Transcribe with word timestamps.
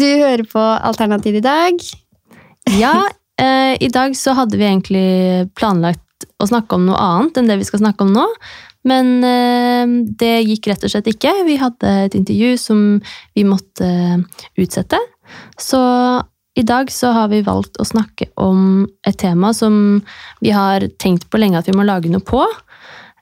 Du 0.00 0.06
hører 0.06 0.46
på 0.48 0.60
Alternativ 0.60 1.34
i 1.36 1.44
dag. 1.44 1.82
Ja, 2.78 2.94
eh, 3.42 3.74
i 3.82 3.90
dag 3.92 4.14
så 4.16 4.32
hadde 4.38 4.56
vi 4.56 4.64
egentlig 4.64 5.50
planlagt 5.58 6.24
å 6.40 6.48
snakke 6.48 6.78
om 6.78 6.86
noe 6.88 7.00
annet 7.00 7.36
enn 7.36 7.50
det 7.50 7.58
vi 7.60 7.66
skal 7.68 7.82
snakke 7.82 8.06
om 8.06 8.14
nå. 8.14 8.24
Men 8.88 9.18
eh, 9.26 9.92
det 10.22 10.34
gikk 10.46 10.70
rett 10.70 10.86
og 10.86 10.94
slett 10.94 11.10
ikke. 11.12 11.34
Vi 11.44 11.58
hadde 11.60 11.92
et 12.06 12.16
intervju 12.16 12.54
som 12.62 12.82
vi 13.36 13.44
måtte 13.44 13.90
utsette. 14.56 15.02
Så 15.60 15.82
i 16.56 16.64
dag 16.66 16.88
så 16.92 17.12
har 17.18 17.28
vi 17.34 17.44
valgt 17.44 17.76
å 17.76 17.86
snakke 17.86 18.32
om 18.40 18.88
et 19.06 19.20
tema 19.20 19.52
som 19.56 20.00
vi 20.40 20.56
har 20.56 20.88
tenkt 21.02 21.28
på 21.28 21.42
lenge 21.42 21.60
at 21.60 21.68
vi 21.68 21.76
må 21.76 21.84
lage 21.84 22.08
noe 22.12 22.24
på. 22.24 22.40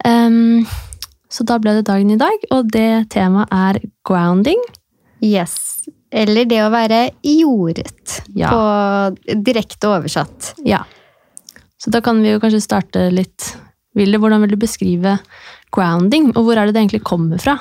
Um, 0.07 0.63
så 1.29 1.45
da 1.45 1.59
ble 1.61 1.75
det 1.81 1.89
dagen 1.91 2.15
i 2.15 2.21
dag, 2.21 2.49
og 2.55 2.71
det 2.73 3.11
temaet 3.13 3.51
er 3.53 3.83
grounding. 4.07 4.63
Yes. 5.19 5.59
Eller 6.11 6.49
det 6.49 6.61
å 6.65 6.71
være 6.73 7.01
jordet. 7.27 8.21
Ja. 8.37 8.53
På 8.53 9.35
direkte 9.45 9.91
oversatt. 9.93 10.55
Ja. 10.65 10.85
Så 11.79 11.93
da 11.95 12.01
kan 12.05 12.23
vi 12.25 12.33
jo 12.33 12.43
kanskje 12.43 12.65
starte 12.65 13.09
litt 13.15 13.55
Ville, 13.99 14.19
hvordan 14.21 14.45
vil 14.45 14.53
du 14.53 14.61
beskrive 14.61 15.17
grounding, 15.75 16.29
og 16.37 16.45
hvor 16.47 16.59
er 16.61 16.69
det 16.69 16.75
det 16.77 16.83
egentlig 16.85 17.01
kommer 17.09 17.41
fra? 17.43 17.57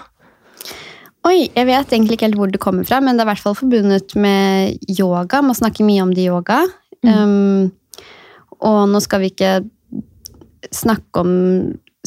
Oi, 1.26 1.48
jeg 1.50 1.66
vet 1.66 1.94
egentlig 1.96 2.18
ikke 2.18 2.28
helt 2.28 2.38
hvor 2.38 2.52
det 2.52 2.62
kommer 2.62 2.86
fra, 2.86 3.00
men 3.02 3.18
det 3.18 3.24
er 3.24 3.28
i 3.28 3.32
hvert 3.32 3.42
fall 3.42 3.56
forbundet 3.58 4.14
med 4.20 4.92
yoga. 4.92 5.42
Man 5.42 5.58
snakker 5.58 5.88
mye 5.88 6.04
om 6.04 6.12
det 6.14 6.24
i 6.24 6.28
yoga. 6.30 6.60
Um, 7.02 7.72
og 8.62 8.80
nå 8.92 9.02
skal 9.02 9.24
vi 9.24 9.32
ikke 9.32 9.56
snakke 10.76 11.24
om 11.24 11.34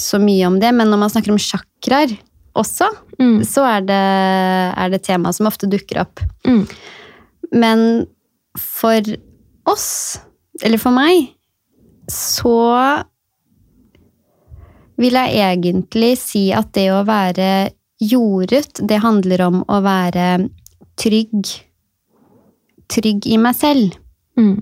så 0.01 0.21
mye 0.23 0.47
om 0.47 0.61
det, 0.63 0.71
men 0.77 0.89
når 0.93 1.03
man 1.03 1.13
snakker 1.13 1.35
om 1.35 1.43
chakraer 1.43 2.15
også, 2.59 2.89
Mm. 3.21 3.43
så 3.45 3.63
er 3.69 3.81
det, 3.85 4.01
er 4.81 4.89
det 4.91 5.03
tema 5.05 5.29
som 5.33 5.47
ofte 5.47 5.69
dukker 5.69 6.01
opp. 6.01 6.23
Mm. 6.47 6.63
Men 7.53 7.83
for 8.59 9.01
oss, 9.69 10.19
eller 10.65 10.79
for 10.81 10.91
meg, 10.97 11.35
så 12.11 13.03
vil 15.01 15.17
jeg 15.17 15.37
egentlig 15.41 16.15
si 16.21 16.47
at 16.57 16.73
det 16.77 16.89
å 16.93 17.03
være 17.09 17.71
jordet, 18.01 18.81
det 18.89 19.03
handler 19.05 19.45
om 19.47 19.61
å 19.69 19.81
være 19.85 20.49
trygg. 21.01 21.53
Trygg 22.91 23.29
i 23.31 23.37
meg 23.41 23.55
selv. 23.57 23.95
Mm. 24.41 24.59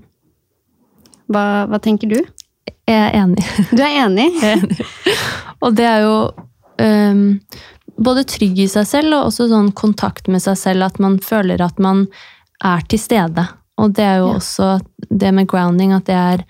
Hva, 1.30 1.44
hva 1.70 1.78
tenker 1.82 2.10
du? 2.10 2.18
Jeg 2.88 2.98
er 2.98 3.16
enig. 3.22 3.44
Du 3.70 3.82
er 3.84 3.96
enig? 4.04 4.28
Jeg 4.42 4.58
er 4.58 4.62
enig. 4.62 4.86
Og 5.62 5.74
det 5.78 5.86
er 5.88 6.04
jo 6.06 6.14
øhm, 6.80 7.24
både 7.98 8.24
trygg 8.24 8.58
i 8.58 8.68
seg 8.70 8.86
selv 8.86 9.14
og 9.18 9.26
også 9.30 9.48
sånn 9.50 9.72
kontakt 9.74 10.28
med 10.28 10.42
seg 10.44 10.56
selv, 10.56 10.82
at 10.86 10.98
man 11.02 11.18
føler 11.18 11.60
at 11.64 11.78
man 11.82 12.06
er 12.64 12.80
til 12.88 12.98
stede. 12.98 13.48
Og 13.78 13.92
det 13.94 14.04
er 14.04 14.18
jo 14.18 14.28
Ja. 14.32 14.34
også 14.38 14.80
det 15.10 15.32
med 15.34 15.46
grounding, 15.46 15.92
at 15.92 16.04
det 16.06 16.14
er 16.14 16.44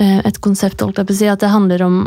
øh, 0.00 0.20
et 0.24 0.40
konsept, 0.40 0.80
holdt 0.80 0.98
jeg 0.98 1.06
på 1.08 1.12
å 1.14 1.16
si, 1.16 1.26
at 1.26 1.40
det 1.40 1.50
handler 1.50 1.82
om 1.86 2.06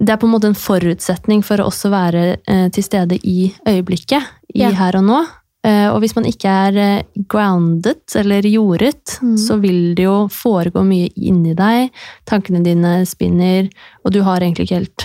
Det 0.00 0.08
er 0.14 0.16
på 0.16 0.24
en 0.26 0.32
måte 0.32 0.46
en 0.48 0.54
forutsetning 0.54 1.42
for 1.44 1.58
å 1.60 1.66
også 1.68 1.90
være 1.90 2.36
øh, 2.48 2.68
til 2.72 2.82
stede 2.86 3.18
i 3.26 3.52
øyeblikket, 3.68 4.22
i 4.54 4.60
Ja. 4.62 4.70
her 4.70 4.96
og 4.96 5.04
nå. 5.04 5.18
Eh, 5.64 5.88
og 5.92 6.00
hvis 6.00 6.14
man 6.14 6.24
ikke 6.24 6.48
er 6.48 6.76
eh, 6.78 7.02
grounded, 7.28 7.98
eller 8.14 8.40
jordet, 8.46 9.18
Mm. 9.20 9.36
så 9.36 9.60
vil 9.60 9.94
det 9.96 10.04
jo 10.04 10.28
foregå 10.28 10.84
mye 10.86 11.10
inni 11.16 11.54
deg. 11.54 11.90
Tankene 12.24 12.62
dine 12.64 13.04
spinner, 13.04 13.68
og 14.04 14.12
du 14.12 14.22
har 14.22 14.38
egentlig 14.40 14.68
ikke 14.70 14.78
helt 14.78 15.04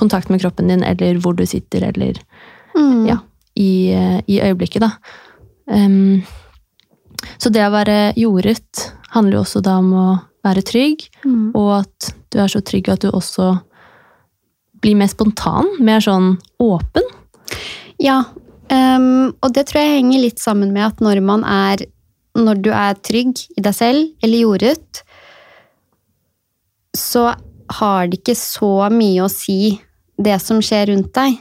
kontakt 0.00 0.30
med 0.32 0.40
kroppen 0.42 0.70
din, 0.72 0.82
eller 0.86 1.20
hvor 1.22 1.36
du 1.38 1.44
sitter, 1.46 1.90
eller 1.92 2.20
Mm. 2.76 3.06
ja, 3.08 3.16
i, 3.58 3.90
i 4.30 4.36
øyeblikket, 4.40 4.80
da. 4.84 4.92
Um, 5.66 6.22
så 7.36 7.50
det 7.52 7.64
å 7.66 7.72
være 7.74 8.12
jordet 8.16 8.92
handler 9.10 9.40
jo 9.40 9.40
også 9.42 9.60
da 9.66 9.74
om 9.82 9.90
å 9.92 10.04
være 10.46 10.62
trygg, 10.64 11.08
Mm. 11.26 11.50
og 11.58 11.72
at 11.80 12.12
du 12.30 12.38
er 12.38 12.48
så 12.48 12.62
trygg 12.62 12.88
at 12.88 13.02
du 13.02 13.10
også 13.10 13.58
blir 14.80 14.96
mer 14.96 15.10
spontan, 15.12 15.66
mer 15.82 16.00
sånn 16.00 16.38
åpen. 16.62 17.04
Ja, 18.00 18.22
um, 18.70 19.34
og 19.42 19.52
det 19.52 19.66
tror 19.68 19.82
jeg 19.82 19.98
henger 19.98 20.22
litt 20.22 20.40
sammen 20.40 20.72
med 20.72 20.86
at 20.86 21.02
når 21.04 21.20
man 21.22 21.44
er 21.44 21.84
Når 22.38 22.60
du 22.62 22.68
er 22.70 22.94
trygg 22.94 23.40
i 23.58 23.60
deg 23.60 23.74
selv, 23.74 24.12
eller 24.22 24.38
jordet, 24.38 25.00
så 26.96 27.34
har 27.80 28.06
det 28.06 28.20
ikke 28.20 28.36
så 28.38 28.68
mye 28.94 29.24
å 29.24 29.30
si, 29.30 29.80
det 30.22 30.36
som 30.42 30.60
skjer 30.64 30.90
rundt 30.92 31.12
deg. 31.16 31.38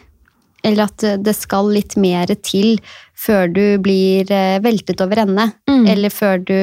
Eller 0.63 0.83
at 0.89 0.97
det- 1.23 1.35
skal 1.35 1.69
litt 1.71 1.95
mer 1.97 2.27
til 2.43 2.79
før 3.15 3.47
du 3.53 3.77
blir 3.79 4.29
eh, 4.31 4.59
veltet 4.59 4.99
over 5.01 5.21
ende. 5.23 5.51
Mm. 5.69 5.87
Eller 5.87 6.09
før 6.09 6.37
du 6.43 6.53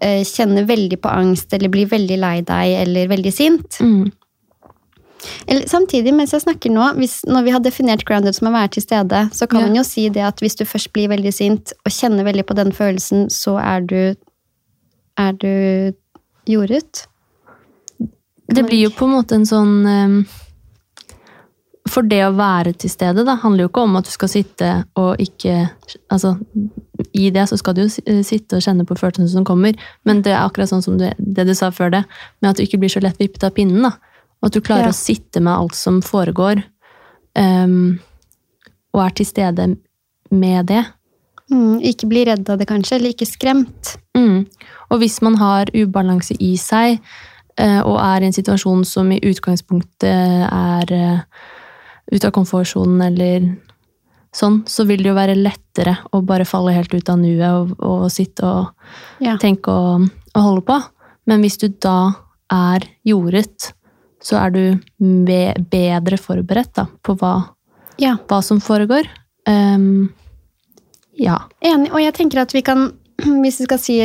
eh, 0.00 0.22
kjenner 0.24 0.64
veldig 0.68 1.00
på 1.00 1.08
angst, 1.10 1.52
eller 1.52 1.68
blir 1.72 1.86
veldig 1.88 2.18
lei 2.20 2.40
deg, 2.42 2.74
eller 2.84 3.08
veldig 3.08 3.32
sint. 3.32 3.78
Mm. 3.80 4.12
Eller, 5.48 5.66
samtidig, 5.66 6.12
mens 6.14 6.30
jeg 6.30 6.44
snakker 6.44 6.70
nå, 6.70 6.84
hvis, 7.00 7.24
når 7.26 7.42
vi 7.44 7.50
har 7.50 7.60
definert 7.64 8.04
grounded 8.06 8.36
som 8.36 8.46
å 8.48 8.52
være 8.54 8.70
til 8.76 8.84
stede, 8.84 9.24
så 9.34 9.48
kan 9.50 9.60
Ja. 9.60 9.66
man 9.66 9.74
jo 9.80 9.82
si 9.82 10.08
det 10.08 10.22
at 10.22 10.38
hvis 10.40 10.54
du 10.54 10.64
først 10.64 10.92
blir 10.92 11.08
veldig 11.10 11.32
sint 11.34 11.72
og 11.84 11.90
kjenner 11.90 12.22
veldig 12.24 12.44
på 12.46 12.54
den 12.54 12.70
følelsen, 12.72 13.26
så 13.30 13.58
er 13.58 13.80
du 13.80 14.14
Er 15.18 15.32
du 15.32 15.92
jordet? 16.46 17.06
Det 18.46 18.62
blir 18.64 18.84
jo 18.84 18.90
på 18.90 19.04
en 19.08 19.16
måte 19.16 19.34
en 19.34 19.44
sånn 19.44 19.72
em, 19.84 20.26
For 21.88 22.06
det 22.06 22.20
å 22.26 22.34
være 22.36 22.74
til 22.78 22.90
stede 22.92 23.24
da, 23.26 23.36
handler 23.42 23.66
jo 23.66 23.70
ikke 23.70 23.84
om 23.86 23.96
at 24.00 24.08
du 24.08 24.12
skal 24.12 24.30
sitte 24.32 24.70
og 24.98 25.20
ikke 25.22 25.68
altså, 26.12 26.34
I 27.16 27.30
det 27.34 27.46
så 27.50 27.58
skal 27.60 27.76
du 27.76 27.84
jo 27.84 27.88
eh, 28.04 28.20
sitte 28.26 28.58
og 28.58 28.64
kjenne 28.64 28.86
på 28.88 28.96
følelsene 28.98 29.30
som 29.32 29.46
kommer, 29.48 29.78
men 30.08 30.22
det 30.26 30.34
er 30.34 30.42
akkurat 30.42 30.70
sånn 30.72 30.84
som 30.84 30.98
du, 31.00 31.06
det 31.18 31.46
du 31.48 31.54
sa 31.56 31.70
før 31.74 31.94
det, 31.94 32.04
med 32.42 32.50
at 32.50 32.58
du 32.58 32.64
ikke 32.66 32.80
blir 32.82 32.92
så 32.92 33.02
lett 33.04 33.20
vippet 33.20 33.46
av 33.46 33.54
pinnen. 33.56 33.86
da. 33.86 33.94
Og 34.38 34.50
at 34.50 34.54
du 34.54 34.60
klarer 34.60 34.90
Ja. 34.90 34.94
å 34.94 34.98
sitte 34.98 35.40
med 35.40 35.52
alt 35.54 35.74
som 35.74 36.00
foregår, 36.02 36.62
um, 37.38 37.98
og 38.94 39.02
er 39.04 39.14
til 39.18 39.26
stede 39.26 39.66
med 40.30 40.66
det. 40.66 40.84
Mm, 41.50 41.80
ikke 41.80 42.08
bli 42.10 42.24
redd 42.28 42.48
av 42.50 42.58
det, 42.58 42.68
kanskje, 42.68 42.96
eller 42.98 43.14
ikke 43.14 43.26
skremt. 43.26 43.96
Mm. 44.16 44.46
Og 44.90 44.98
hvis 45.00 45.20
man 45.24 45.38
har 45.40 45.70
ubalanse 45.74 46.36
i 46.38 46.56
seg, 46.60 47.00
eh, 47.56 47.80
og 47.80 47.98
er 47.98 48.22
i 48.22 48.28
en 48.28 48.36
situasjon 48.36 48.84
som 48.84 49.10
i 49.12 49.20
utgangspunktet 49.20 50.48
er 50.52 51.24
ute 52.12 52.28
av 52.28 52.34
komfortsonen 52.36 53.02
eller 53.04 53.48
sånn, 54.34 54.62
så 54.68 54.84
vil 54.88 55.02
det 55.02 55.10
jo 55.10 55.16
være 55.16 55.36
lettere 55.38 55.96
å 56.14 56.20
bare 56.24 56.46
falle 56.48 56.74
helt 56.76 56.92
ut 56.94 57.08
av 57.10 57.18
nuet 57.20 57.48
og, 57.48 57.74
og 57.80 58.06
sitte 58.12 58.44
og 58.44 59.24
Ja. 59.24 59.36
tenke 59.40 59.72
og, 59.72 60.08
og 60.34 60.42
holde 60.42 60.64
på. 60.68 60.78
Men 61.28 61.42
hvis 61.44 61.58
du 61.60 61.68
da 61.68 62.12
er 62.52 62.84
jordet, 63.04 63.72
så 64.24 64.38
er 64.40 64.50
du 64.50 64.62
be 64.98 65.54
bedre 65.70 66.18
forberedt 66.20 66.74
da, 66.78 66.86
på 67.04 67.14
hva, 67.20 67.34
ja. 68.00 68.16
hva 68.28 68.40
som 68.44 68.60
foregår. 68.60 69.08
Um, 69.48 70.08
ja. 71.18 71.38
Enig. 71.64 71.92
Og 71.92 72.02
jeg 72.02 72.16
tenker 72.16 72.42
at 72.42 72.54
vi 72.56 72.62
kan, 72.66 72.90
hvis 73.42 73.60
vi 73.62 73.68
skal 73.68 73.82
si 73.82 73.98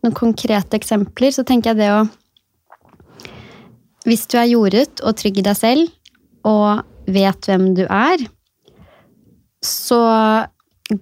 noen 0.00 0.16
konkrete 0.16 0.78
eksempler, 0.78 1.34
så 1.34 1.44
tenker 1.44 1.72
jeg 1.74 1.82
det 1.84 1.92
å 1.94 2.02
Hvis 4.08 4.24
du 4.32 4.38
er 4.40 4.48
jordet 4.48 5.02
og 5.04 5.12
trygg 5.20 5.42
i 5.42 5.44
deg 5.44 5.56
selv, 5.58 5.90
og 6.48 6.80
vet 7.14 7.48
hvem 7.50 7.70
du 7.76 7.84
er, 7.86 8.22
så 9.64 10.00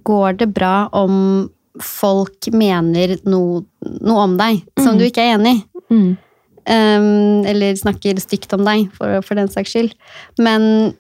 går 0.05 0.39
det 0.43 0.51
bra 0.57 0.89
om 0.97 1.49
folk 1.83 2.49
mener 2.53 3.17
noe, 3.29 3.63
noe 4.03 4.25
om 4.25 4.35
deg 4.41 4.65
som 4.81 4.95
Mm. 4.97 4.99
du 4.99 5.05
ikke 5.07 5.23
er 5.23 5.37
enig 5.39 5.53
i. 5.55 5.67
Mm. 5.95 6.09
Um, 6.69 7.45
eller 7.49 7.77
snakker 7.79 8.19
stygt 8.21 8.53
om 8.53 8.65
deg, 8.67 8.91
for, 8.93 9.23
for 9.25 9.39
den 9.39 9.49
saks 9.49 9.71
skyld. 9.73 9.95
Men 10.39 10.93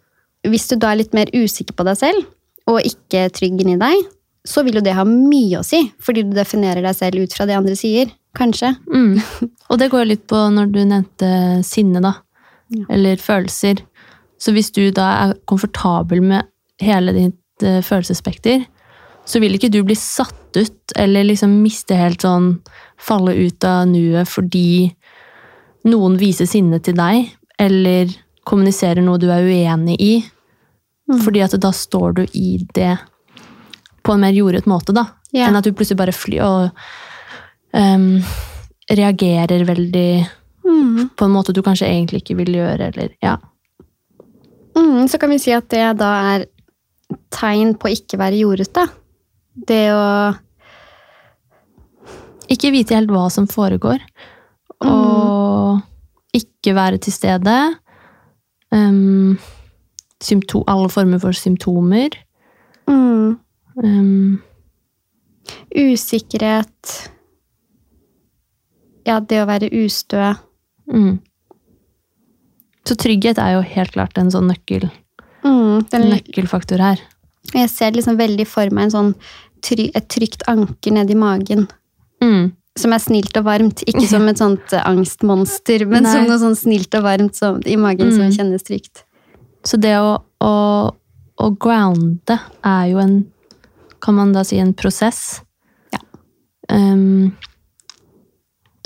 hvis 0.46 0.68
du 0.70 0.76
da 0.80 0.92
er 0.94 1.02
litt 1.02 1.12
mer 1.16 1.28
usikker 1.34 1.74
på 1.76 1.84
deg 1.84 1.98
selv, 2.00 2.24
og 2.68 2.80
ikke 2.86 3.26
trygg 3.34 3.60
inni 3.64 3.76
deg, 3.80 4.06
så 4.48 4.62
vil 4.64 4.78
jo 4.78 4.84
det 4.84 4.94
ha 4.96 5.04
mye 5.04 5.58
å 5.60 5.64
si, 5.66 5.82
fordi 6.00 6.22
du 6.24 6.32
definerer 6.36 6.80
deg 6.86 6.94
selv 6.96 7.20
ut 7.20 7.34
fra 7.36 7.44
det 7.48 7.56
andre 7.58 7.74
sier. 7.76 8.08
Kanskje. 8.38 8.70
Mm. 8.88 9.18
Og 9.68 9.78
det 9.80 9.90
går 9.92 10.06
litt 10.08 10.26
på 10.30 10.38
når 10.54 10.70
du 10.72 10.80
nevnte 10.86 11.30
sinne, 11.66 12.00
da. 12.04 12.14
Ja. 12.72 12.84
Eller 12.94 13.16
følelser. 13.20 13.82
Så 14.38 14.54
hvis 14.54 14.70
du 14.74 14.88
da 14.94 15.08
er 15.24 15.36
komfortabel 15.48 16.22
med 16.22 16.46
hele 16.82 17.14
ditt 17.16 17.66
uh, 17.66 17.80
følelsesspekter, 17.84 18.64
så 19.28 19.42
vil 19.42 19.58
ikke 19.58 19.70
du 19.72 19.82
bli 19.84 19.96
satt 19.98 20.56
ut 20.56 20.94
eller 20.96 21.26
liksom 21.28 21.58
miste 21.62 21.96
helt 21.98 22.24
sånn 22.24 22.54
Falle 22.98 23.34
ut 23.36 23.62
av 23.62 23.84
nuet 23.86 24.26
fordi 24.26 24.88
noen 25.86 26.16
viser 26.18 26.48
sinne 26.50 26.80
til 26.82 26.96
deg, 26.98 27.28
eller 27.62 28.10
kommuniserer 28.48 29.04
noe 29.06 29.20
du 29.22 29.28
er 29.30 29.44
uenig 29.46 29.94
i. 30.02 30.14
Mm. 31.06 31.20
Fordi 31.22 31.44
at 31.44 31.54
da 31.62 31.70
står 31.70 32.16
du 32.16 32.24
i 32.34 32.56
det 32.74 32.96
på 34.02 34.16
en 34.16 34.24
mer 34.24 34.34
jordet 34.34 34.66
måte, 34.66 34.90
da. 34.96 35.04
Yeah. 35.30 35.46
Enn 35.46 35.60
at 35.60 35.68
du 35.68 35.70
plutselig 35.70 36.00
bare 36.00 36.16
flyr 36.16 36.42
og 36.42 36.82
um, 37.76 38.18
reagerer 38.90 39.62
veldig 39.68 40.10
Mm. 40.68 41.08
på 41.16 41.24
en 41.24 41.30
måte 41.30 41.52
du 41.52 41.62
kanskje 41.62 41.88
egentlig 41.88 42.22
ikke 42.22 42.36
vil 42.42 42.58
gjøre, 42.58 42.90
eller 42.90 43.14
ja. 43.24 43.36
Mm, 44.78 45.08
så 45.10 45.18
kan 45.18 45.30
vi 45.32 45.40
si 45.42 45.52
at 45.54 45.66
det 45.72 45.84
da 45.98 46.10
er 46.34 46.46
tegn 47.34 47.74
på 47.78 47.88
å 47.88 47.94
ikke 47.94 48.18
være 48.20 48.38
jordet, 48.40 48.68
da. 48.76 48.86
det 49.68 49.84
å 49.94 50.04
Ikke 52.48 52.70
vite 52.72 52.96
helt 52.96 53.10
hva 53.12 53.26
som 53.28 53.44
foregår. 53.50 54.00
Og 54.88 55.82
ikke 56.32 56.72
være 56.76 56.96
til 57.04 57.12
stede. 57.12 57.56
Um, 58.72 59.36
symptom, 60.22 60.64
alle 60.66 60.88
former 60.88 61.20
for 61.20 61.32
symptomer. 61.36 62.16
mm, 62.88 63.38
Um, 63.78 64.40
Usikkerhet 65.70 67.10
Ja, 69.06 69.20
det 69.20 69.38
å 69.42 69.46
være 69.46 69.68
ustø. 69.84 70.34
mm. 70.90 71.20
Så 72.88 72.96
trygghet 72.96 73.38
er 73.42 73.56
jo 73.58 73.62
helt 73.74 73.92
klart 73.92 74.16
en 74.20 74.30
sånn 74.32 74.48
nøkkel, 74.52 74.88
Mm, 75.44 75.84
den, 75.92 76.08
nøkkelfaktor 76.10 76.80
her. 76.82 77.00
jeg 77.54 77.68
ser 77.70 77.92
liksom 77.94 78.16
veldig 78.18 78.46
for 78.48 78.68
meg 78.74 78.88
en 78.88 78.90
sånn 78.94 79.10
et 79.94 80.08
trygt 80.10 80.42
anker 80.50 80.92
nedi 80.96 81.14
magen. 81.18 81.66
Mm. 82.22 82.52
Som 82.78 82.92
er 82.94 82.98
snilt 83.02 83.36
og 83.36 83.44
varmt. 83.46 83.82
Ikke 83.86 84.06
som 84.12 84.26
et 84.28 84.38
sånt 84.38 84.72
eh, 84.72 84.82
angstmonster, 84.86 85.84
men 85.86 86.02
Nei. 86.06 86.12
som 86.12 86.26
noe 86.28 86.38
sånn 86.42 86.56
snilt 86.58 86.94
og 86.98 87.04
varmt 87.06 87.34
som, 87.38 87.60
i 87.66 87.76
magen 87.76 88.10
som 88.12 88.26
Mm. 88.28 88.34
kjennes 88.36 88.62
trygt. 88.66 89.04
Så 89.66 89.78
det 89.80 89.96
å, 89.98 90.22
å, 90.40 90.52
å 91.38 91.50
grounde 91.58 92.38
er 92.64 92.86
jo 92.92 92.98
en 92.98 93.18
Kan 94.00 94.14
man 94.14 94.32
da 94.32 94.44
si 94.46 94.58
en 94.58 94.72
prosess? 94.74 95.40
Ja. 95.92 95.98
Um, 96.70 97.32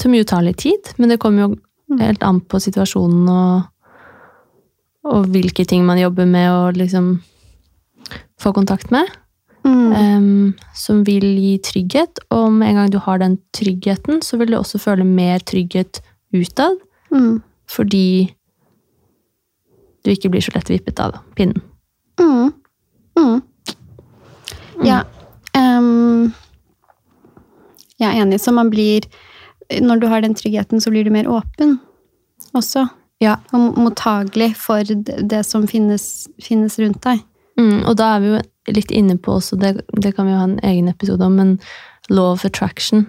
som 0.00 0.14
jo 0.16 0.24
tar 0.24 0.40
litt 0.42 0.56
tid, 0.64 0.88
men 0.98 1.08
det 1.12 1.18
kommer 1.20 1.48
jo 1.48 1.56
Mm. 1.92 1.98
helt 2.00 2.22
an 2.22 2.40
på 2.40 2.56
situasjonen 2.56 3.28
og, 3.28 3.66
og 5.04 5.26
hvilke 5.34 5.64
ting 5.68 5.84
man 5.86 5.98
jobber 5.98 6.26
med 6.26 6.50
å 6.50 6.70
liksom 6.76 7.16
få 8.40 8.52
kontakt 8.54 8.90
med. 8.90 9.10
Mm. 9.62 9.92
um, 9.94 10.54
som 10.74 11.04
vil 11.06 11.22
gi 11.38 11.52
trygghet, 11.62 12.18
og 12.34 12.48
med 12.50 12.68
en 12.72 12.78
gang 12.80 12.88
du 12.90 12.98
har 12.98 13.20
den 13.22 13.36
tryggheten, 13.54 14.18
så 14.18 14.34
vil 14.40 14.50
du 14.50 14.56
også 14.58 14.80
føle 14.82 15.04
mer 15.06 15.38
trygghet 15.38 16.00
utad, 16.34 16.80
Mm. 17.12 17.42
fordi 17.68 18.34
du 20.04 20.10
ikke 20.10 20.30
blir 20.32 20.40
så 20.42 20.50
lett 20.56 20.70
vippet 20.72 20.98
av 20.98 21.18
pinnen. 21.36 21.60
Mm. 22.18 22.52
Mm. 23.18 23.42
Ja. 24.82 25.04
Um, 25.54 26.32
jeg 28.00 28.08
er 28.08 28.22
enig. 28.24 28.40
Så 28.40 28.52
man 28.52 28.70
blir 28.70 29.02
Når 29.80 30.00
du 30.00 30.06
har 30.08 30.20
den 30.20 30.34
tryggheten, 30.34 30.80
så 30.80 30.90
blir 30.90 31.04
du 31.04 31.10
mer 31.10 31.24
åpen 31.24 31.78
også. 32.54 32.88
Ja. 33.22 33.36
Og 33.54 33.78
mottagelig 33.78 34.52
for 34.58 34.82
det 34.84 35.42
som 35.46 35.68
finnes, 35.70 36.26
finnes 36.42 36.78
rundt 36.82 37.00
deg. 37.06 37.22
Mm, 37.60 37.82
og 37.86 37.96
da 38.00 38.14
er 38.16 38.22
vi 38.24 38.30
jo 38.32 38.38
litt 38.74 38.92
inne 38.94 39.18
på 39.20 39.36
også, 39.38 39.58
det, 39.60 39.74
det 40.02 40.14
kan 40.16 40.26
vi 40.26 40.32
jo 40.34 40.40
ha 40.40 40.46
en 40.48 40.60
egen 40.66 40.88
episode 40.90 41.24
om, 41.26 41.34
men 41.38 41.56
law 42.10 42.32
of 42.34 42.44
attraction, 42.48 43.04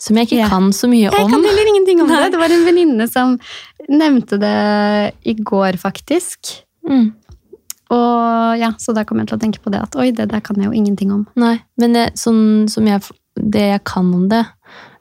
som 0.00 0.16
jeg 0.18 0.28
ikke 0.30 0.38
yeah. 0.40 0.50
kan 0.50 0.70
så 0.74 0.88
mye 0.90 1.10
om. 1.10 1.18
Jeg 1.18 1.32
kan 1.34 1.46
heller 1.48 1.70
ingenting 1.72 2.02
om 2.04 2.08
Nei. 2.12 2.20
det. 2.24 2.32
Det 2.34 2.40
var 2.42 2.54
en 2.54 2.64
venninne 2.68 3.08
som 3.10 3.34
nevnte 3.90 4.38
det 4.40 4.54
i 5.28 5.34
går, 5.38 5.78
faktisk. 5.82 6.54
Mm, 6.88 7.12
Og 7.92 8.56
ja, 8.58 8.72
Så 8.80 8.94
da 8.96 9.04
kom 9.04 9.20
jeg 9.20 9.28
til 9.28 9.36
å 9.36 9.42
tenke 9.42 9.60
på 9.62 9.70
det 9.70 9.82
at 9.84 9.96
oi, 10.00 10.08
det 10.16 10.30
der 10.30 10.40
kan 10.40 10.56
jeg 10.56 10.70
jo 10.70 10.72
ingenting 10.78 11.12
om. 11.12 11.26
nei, 11.36 11.58
men 11.76 11.92
det, 11.98 12.06
sånn 12.18 12.68
som 12.72 12.86
jeg, 12.88 13.02
det 13.36 13.66
jeg 13.68 13.82
kan 13.84 14.08
om 14.16 14.28
det, 14.30 14.44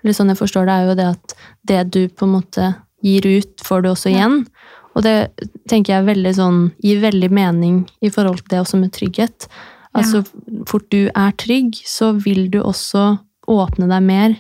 eller 0.02 0.18
sånn 0.18 0.34
jeg 0.34 0.40
forstår 0.42 0.68
det, 0.68 0.76
er 0.76 0.90
jo 0.90 0.98
det 1.00 1.08
at 1.14 1.36
det 1.70 1.82
du 1.94 2.02
på 2.10 2.28
en 2.28 2.34
måte 2.36 2.72
gir 3.04 3.26
ut, 3.28 3.62
får 3.66 3.84
du 3.84 3.90
også 3.90 4.12
Ja. 4.12 4.18
igjen. 4.18 4.48
Og 4.96 5.04
det 5.04 5.32
tenker 5.70 5.94
jeg 5.94 6.06
veldig 6.06 6.34
sånn, 6.36 6.72
gir 6.84 7.00
veldig 7.02 7.32
mening 7.32 7.90
i 8.02 8.10
forhold 8.10 8.38
til 8.42 8.48
det 8.50 8.60
også 8.60 8.80
med 8.80 8.92
trygghet. 8.92 9.48
Altså, 9.96 10.26
fort 10.68 10.90
du 10.90 11.10
er 11.16 11.32
trygg, 11.32 11.76
så 11.86 12.14
vil 12.20 12.50
du 12.52 12.62
også 12.62 13.20
åpne 13.48 13.88
deg 13.92 14.04
mer 14.04 14.36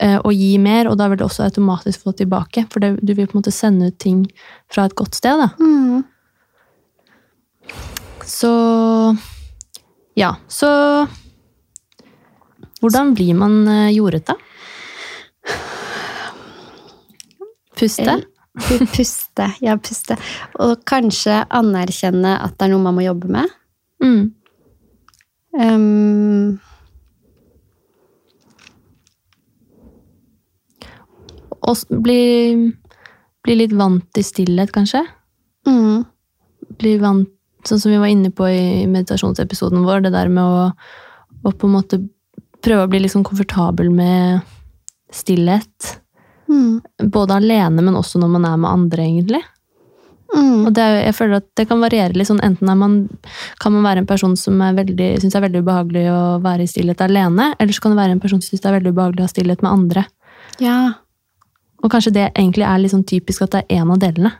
eh, 0.00 0.16
og 0.24 0.32
gi 0.32 0.56
mer, 0.58 0.88
og 0.88 0.96
da 0.96 1.08
vil 1.08 1.18
du 1.18 1.24
også 1.24 1.44
automatisk 1.44 2.04
få 2.04 2.14
tilbake. 2.16 2.66
For 2.72 2.80
det, 2.80 3.04
du 3.04 3.12
vil 3.14 3.26
på 3.26 3.36
en 3.36 3.42
måte 3.42 3.52
sende 3.52 3.88
ut 3.88 3.98
ting 3.98 4.22
fra 4.72 4.84
et 4.88 4.94
godt 4.96 5.14
sted. 5.14 5.36
Da. 5.36 5.48
Mm. 5.60 6.04
Så 8.24 9.16
Ja, 10.16 10.36
så 10.48 11.08
Hvordan 12.80 13.14
blir 13.14 13.34
man 13.36 13.68
eh, 13.68 13.90
jordete? 13.92 14.34
Puste? 17.80 18.16
Puste. 18.94 19.46
Ja, 19.64 19.76
puste. 19.80 20.16
Og 20.60 20.82
kanskje 20.88 21.42
anerkjenne 21.54 22.36
at 22.44 22.58
det 22.58 22.66
er 22.66 22.74
noe 22.74 22.84
man 22.84 22.98
må 22.98 23.06
jobbe 23.06 23.30
med. 23.30 23.54
Mm. 24.04 24.24
Um, 25.60 26.58
Og 31.70 32.00
bli, 32.02 32.22
bli 33.44 33.56
litt 33.58 33.74
vant 33.76 34.06
til 34.16 34.24
stillhet, 34.26 34.72
kanskje? 34.74 35.02
mm, 35.68 36.04
Bli 36.80 36.94
vant, 37.02 37.28
sånn 37.68 37.82
som 37.82 37.92
vi 37.92 38.00
var 38.00 38.08
inne 38.08 38.30
på 38.32 38.46
i 38.48 38.86
meditasjonsepisoden 38.88 39.84
vår, 39.84 40.06
det 40.06 40.14
der 40.14 40.30
med 40.32 40.44
å, 40.44 40.70
å 41.44 41.52
på 41.52 41.68
en 41.68 41.74
måte 41.76 42.00
prøve 42.64 42.86
å 42.86 42.90
bli 42.90 43.10
sånn 43.12 43.26
komfortabel 43.26 43.90
med 43.92 44.40
stillhet. 45.12 45.99
Mm, 46.50 47.08
Både 47.14 47.38
alene, 47.40 47.82
men 47.82 47.96
også 47.96 48.20
når 48.20 48.30
man 48.36 48.44
er 48.50 48.56
med 48.60 48.70
andre, 48.70 49.02
egentlig. 49.06 49.42
mm, 50.34 50.66
Og 50.66 50.72
det, 50.76 50.86
jeg 51.06 51.14
føler 51.18 51.40
at 51.40 51.48
det 51.56 51.68
kan 51.70 51.80
variere 51.82 52.14
litt 52.18 52.28
sånn, 52.30 52.42
enten 52.46 52.70
man, 52.78 52.96
kan 53.62 53.72
man 53.74 53.86
være 53.86 54.04
en 54.04 54.10
person 54.10 54.36
som 54.36 54.58
syns 54.60 55.22
det 55.30 55.38
er 55.38 55.46
veldig 55.48 55.62
ubehagelig 55.64 56.06
å 56.12 56.22
være 56.44 56.66
i 56.66 56.70
stillhet 56.70 57.00
alene, 57.06 57.52
eller 57.58 57.72
så 57.76 57.80
kan 57.86 57.94
det 57.94 58.02
være 58.02 58.16
en 58.18 58.22
person 58.22 58.42
som 58.42 58.50
synes 58.52 58.64
det 58.66 58.70
er 58.72 58.78
veldig 58.80 58.92
ubehagelig 58.96 59.22
å 59.24 59.28
ha 59.28 59.34
stillhet 59.36 59.62
med 59.62 59.72
andre. 59.72 60.04
ja. 60.60 60.80
Og 61.80 61.88
kanskje 61.88 62.10
det 62.12 62.26
egentlig 62.36 62.66
er 62.68 62.76
litt 62.82 62.92
sånn 62.92 63.06
typisk 63.08 63.40
at 63.46 63.54
det 63.54 63.60
er 63.72 63.78
en 63.80 63.90
av 63.94 64.00
delene. 64.02 64.30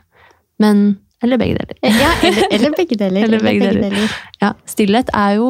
Men, 0.61 0.81
eller 1.25 1.39
begge 1.41 1.55
deler. 1.57 1.77
ja 1.81 2.11
eller, 2.21 2.43
eller 2.53 2.75
begge 2.77 2.97
deler. 2.99 3.23
Eller 3.25 3.41
begge 3.41 3.71
deler. 3.79 4.11
Ja, 4.43 4.51
stillhet 4.69 5.09
er 5.17 5.39
jo 5.39 5.47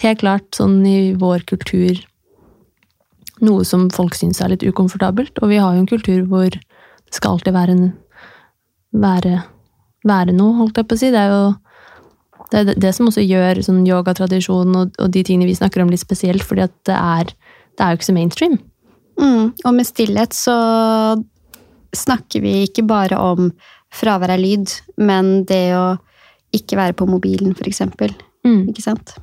helt 0.00 0.22
klart 0.22 0.56
sånn 0.56 0.78
i 0.88 1.12
vår 1.20 1.44
kultur 1.50 2.00
noe 3.44 3.64
som 3.64 3.88
folk 3.94 4.16
syns 4.18 4.40
er 4.42 4.52
litt 4.54 4.64
ukomfortabelt. 4.66 5.38
Og 5.42 5.48
vi 5.52 5.60
har 5.60 5.74
jo 5.74 5.82
en 5.84 5.90
kultur 5.90 6.24
hvor 6.28 6.50
det 6.50 7.14
skal 7.16 7.36
alltid 7.36 7.54
være, 7.56 7.76
en, 7.76 7.92
være, 8.92 9.42
være 10.08 10.34
noe, 10.36 10.56
holdt 10.60 10.80
jeg 10.80 10.88
på 10.90 10.98
å 10.98 11.00
si. 11.00 11.10
Det 11.14 11.22
er 11.22 11.32
jo 11.34 11.42
det, 12.50 12.60
er 12.60 12.74
det- 12.80 12.94
som 12.96 13.08
også 13.10 13.24
gjør 13.24 13.62
sånn 13.64 13.84
yogatradisjonen 13.86 14.76
og, 14.76 14.92
og 14.98 15.10
de 15.12 15.22
tingene 15.22 15.48
vi 15.48 15.56
snakker 15.58 15.82
om 15.82 15.90
litt 15.92 16.00
spesielt, 16.04 16.42
fordi 16.44 16.64
at 16.64 16.74
det 16.88 16.96
er, 16.96 17.32
det 17.76 17.84
er 17.84 17.90
jo 17.92 17.98
ikke 18.00 18.08
så 18.10 18.16
mainstream. 18.16 18.58
Mm, 19.20 19.52
og 19.66 19.74
med 19.74 19.86
stillhet 19.88 20.32
så 20.36 20.54
snakker 21.96 22.40
vi 22.44 22.62
ikke 22.66 22.84
bare 22.86 23.18
om 23.18 23.50
fravær 23.94 24.34
av 24.34 24.40
lyd, 24.40 24.72
men 25.00 25.44
det 25.48 25.72
å 25.76 25.96
ikke 26.54 26.78
være 26.78 26.96
på 26.96 27.08
mobilen, 27.08 27.54
for 27.56 27.68
eksempel. 27.68 28.12
Mm. 28.46 28.68
Ikke 28.70 28.84
sant? 28.84 29.14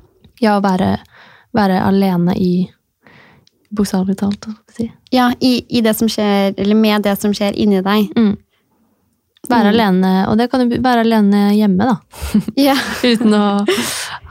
Ja, 0.42 0.58
å 0.58 0.62
være, 0.64 0.96
være 1.56 1.80
alene 1.82 2.34
i 2.38 2.68
Bokstavelig 3.74 4.16
talt, 4.20 4.46
si. 4.70 4.90
Ja, 5.12 5.30
i, 5.42 5.64
i 5.68 5.80
det 5.82 5.96
som 5.98 6.08
skjer, 6.08 6.54
eller 6.56 6.76
med 6.78 7.02
det 7.02 7.16
som 7.18 7.32
skjer 7.34 7.56
inni 7.58 7.80
deg. 7.82 8.12
Mm. 8.16 8.36
Være 9.46 9.70
Mm. 9.70 9.74
alene, 9.74 10.12
og 10.30 10.38
det 10.38 10.48
kan 10.50 10.62
jo 10.68 10.78
være 10.82 11.02
alene 11.06 11.42
hjemme, 11.54 11.86
da. 11.86 11.96
Ja, 12.68 12.74
Uten 13.06 13.34
å 13.34 13.42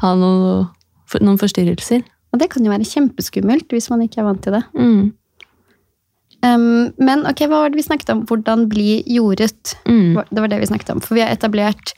ha 0.01 0.15
noe, 0.19 0.55
noen 1.21 1.37
forstyrrelser. 1.39 2.03
Og 2.33 2.39
det 2.41 2.49
kan 2.51 2.65
jo 2.67 2.71
være 2.73 2.83
kjempeskummelt 2.87 3.71
hvis 3.71 3.87
man 3.89 4.01
ikke 4.03 4.19
er 4.23 4.27
vant 4.27 4.41
til 4.43 4.57
det. 4.57 4.63
Mm. 4.75 5.13
Um, 6.45 6.91
men 7.01 7.23
ok, 7.25 7.45
hva 7.49 7.63
var 7.63 7.71
det 7.71 7.79
vi 7.79 7.85
snakket 7.87 8.11
om? 8.13 8.25
Hvordan 8.27 8.67
bli 8.69 8.99
jordet? 9.09 9.75
Mm. 9.87 10.19
Det 10.29 10.43
var 10.43 10.51
det 10.51 10.59
vi 10.61 10.67
snakket 10.69 10.91
om. 10.93 10.99
For 11.01 11.15
vi 11.17 11.23
har 11.23 11.31
etablert 11.33 11.95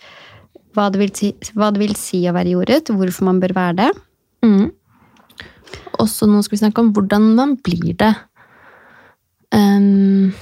hva 0.77 0.91
det 0.93 1.01
vil 1.01 1.13
si, 1.17 1.31
det 1.41 1.81
vil 1.81 1.95
si 1.97 2.21
å 2.29 2.35
være 2.37 2.53
jordet, 2.53 2.83
hvorfor 2.93 3.25
man 3.27 3.41
bør 3.41 3.55
være 3.57 3.75
det. 3.81 3.89
Mm. 4.45 4.67
Og 5.97 6.09
så 6.11 6.27
nå 6.29 6.41
skal 6.45 6.57
vi 6.57 6.63
snakke 6.65 6.83
om 6.83 6.91
hvordan 6.95 7.31
man 7.37 7.55
blir 7.63 7.95
det. 7.97 8.13
Um, 9.55 10.35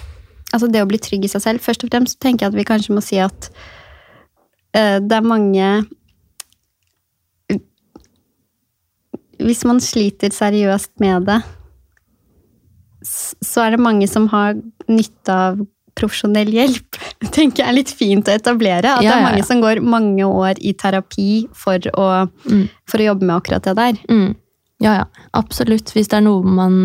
Altså 0.55 0.69
det 0.71 0.79
å 0.83 0.87
bli 0.87 0.99
trygg 1.01 1.25
i 1.27 1.31
seg 1.31 1.43
selv. 1.43 1.63
Først 1.65 1.83
og 1.83 1.91
fremst 1.91 2.19
tenker 2.23 2.45
jeg 2.45 2.53
at 2.53 2.57
vi 2.57 2.67
kanskje 2.67 2.95
må 2.95 3.03
si 3.03 3.19
at 3.19 3.49
uh, 4.77 4.97
det 5.03 5.19
er 5.19 5.27
mange 5.27 5.69
Hvis 9.35 9.65
man 9.67 9.81
sliter 9.83 10.31
seriøst 10.31 10.93
med 11.03 11.25
det, 11.27 11.41
så 13.03 13.65
er 13.65 13.75
det 13.75 13.81
mange 13.83 14.07
som 14.07 14.29
har 14.31 14.55
nytte 14.87 15.33
av 15.35 15.59
profesjonell 15.99 16.53
hjelp. 16.55 16.97
Tenker 17.35 17.65
jeg 17.65 17.67
er 17.67 17.75
litt 17.75 17.91
fint 17.91 18.31
å 18.31 18.35
etablere. 18.39 18.93
At 18.95 19.03
det 19.03 19.09
Ja, 19.09 19.17
er 19.19 19.25
mange 19.27 19.43
som 19.43 19.59
går 19.59 19.83
mange 19.83 20.23
år 20.23 20.55
i 20.63 20.71
terapi 20.79 21.27
for 21.51 21.83
å, 21.99 22.07
mm. 22.47 22.63
for 22.87 23.03
å 23.03 23.09
jobbe 23.09 23.27
med 23.27 23.35
akkurat 23.35 23.67
det 23.67 23.75
der. 23.81 23.99
Mm. 24.07 24.31
Ja, 24.85 24.93
ja. 25.01 25.05
Absolutt. 25.33 25.89
Hvis 25.95 26.11
det 26.11 26.19
er 26.19 26.25
noe 26.27 26.45
man 26.45 26.75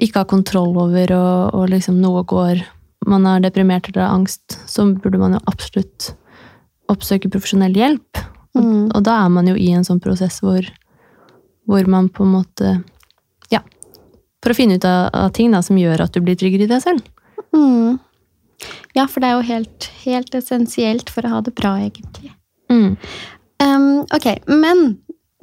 ikke 0.00 0.22
har 0.22 0.30
kontroll 0.30 0.74
over, 0.80 1.12
og, 1.12 1.54
og 1.54 1.68
liksom 1.72 2.00
noe 2.02 2.24
går 2.24 2.62
Man 3.06 3.24
er 3.26 3.40
deprimert 3.42 3.88
eller 3.90 4.04
har 4.06 4.12
angst, 4.14 4.54
så 4.70 4.84
burde 4.94 5.18
man 5.18 5.32
jo 5.34 5.40
absolutt 5.50 6.12
oppsøke 6.92 7.30
profesjonell 7.32 7.74
hjelp. 7.74 8.20
Og, 8.54 8.62
Mm. 8.62 8.90
og 8.94 9.02
da 9.02 9.14
er 9.24 9.30
man 9.32 9.46
jo 9.48 9.54
i 9.56 9.70
en 9.72 9.82
sånn 9.84 10.00
prosess 10.00 10.40
hvor 10.44 10.66
hvor 11.66 11.86
man 11.88 12.08
på 12.12 12.22
en 12.26 12.32
måte 12.34 12.84
Ja. 13.50 13.60
For 14.42 14.52
å 14.52 14.54
finne 14.58 14.74
ut 14.76 14.84
av, 14.84 15.10
av 15.14 15.30
ting 15.32 15.50
da, 15.54 15.62
som 15.62 15.76
gjør 15.78 16.02
at 16.04 16.12
du 16.12 16.20
blir 16.20 16.36
tryggere 16.36 16.66
i 16.66 16.70
deg 16.70 16.82
selv. 16.82 17.02
Mm. 17.54 17.98
Ja, 18.94 19.06
for 19.06 19.20
det 19.20 19.28
er 19.30 19.36
jo 19.38 19.46
helt, 19.48 19.90
helt 20.04 20.34
essensielt 20.34 21.10
for 21.10 21.22
å 21.26 21.28
ha 21.36 21.40
det 21.40 21.54
bra, 21.58 21.76
egentlig. 21.78 22.32
Mm. 22.70 22.96
Um, 23.62 23.86
ok, 24.14 24.26
men 24.48 24.82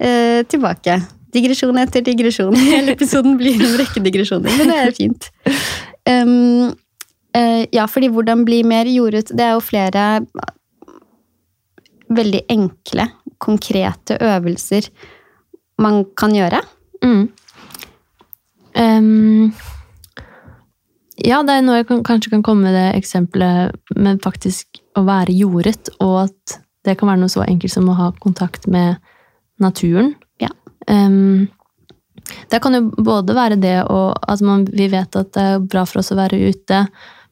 uh, 0.01 0.43
tilbake. 0.51 0.99
Digresjon 1.33 1.77
etter 1.81 2.05
digresjon. 2.05 2.55
Hele 2.73 2.95
episoden 2.97 3.37
blir 3.39 3.59
en 3.61 3.77
rekke 3.79 4.03
digresjoner, 4.05 4.55
men 4.57 4.71
det 4.71 4.77
er 4.83 4.95
fint. 4.97 5.29
Um, 6.09 6.71
uh, 7.37 7.63
ja, 7.75 7.85
fordi 7.89 8.09
hvordan 8.13 8.45
bli 8.47 8.63
mer 8.65 8.87
jordet 8.89 9.27
Det 9.29 9.43
er 9.45 9.51
jo 9.53 9.61
flere 9.61 10.05
veldig 12.09 12.41
enkle, 12.49 13.05
konkrete 13.37 14.17
øvelser 14.25 14.89
man 15.79 16.01
kan 16.17 16.33
gjøre. 16.35 16.61
Mm. 17.05 17.27
Um, 18.79 19.51
ja, 21.19 21.41
det 21.43 21.53
er 21.53 21.63
noe 21.65 21.79
jeg 21.79 21.87
kan, 21.89 22.01
kanskje 22.07 22.33
kan 22.33 22.43
komme 22.45 22.69
med 22.69 22.75
det 22.77 22.87
eksempelet 22.97 23.95
med 23.99 24.21
faktisk 24.23 24.81
å 24.97 25.03
være 25.07 25.35
jordet, 25.35 25.91
og 25.99 26.25
at 26.25 26.59
det 26.87 26.95
kan 26.99 27.11
være 27.11 27.21
noe 27.23 27.31
så 27.31 27.43
enkelt 27.45 27.73
som 27.73 27.89
å 27.91 27.97
ha 27.97 28.09
kontakt 28.23 28.67
med 28.71 28.99
naturen. 29.59 30.13
Em, 30.89 31.47
det 32.51 32.59
kan 32.61 32.75
jo 32.75 32.89
både 32.97 33.35
være 33.37 33.57
det 33.61 33.77
og 33.89 34.17
at 34.29 34.41
man, 34.45 34.65
vi 34.69 34.89
vet 34.91 35.15
at 35.17 35.31
det 35.35 35.45
er 35.45 35.63
bra 35.63 35.85
for 35.89 36.01
oss 36.01 36.11
å 36.13 36.19
være 36.19 36.39
ute, 36.49 36.83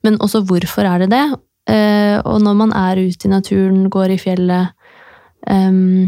men 0.05 0.17
også 0.23 0.43
hvorfor 0.47 0.87
er 0.87 1.03
det 1.03 1.11
det? 1.13 1.25
Uh, 1.67 2.17
og 2.23 2.39
når 2.45 2.55
man 2.55 2.71
er 2.79 3.01
ute 3.03 3.27
i 3.27 3.31
naturen, 3.31 3.89
går 3.91 4.13
i 4.13 4.19
fjellet, 4.21 4.71
um, 5.51 6.07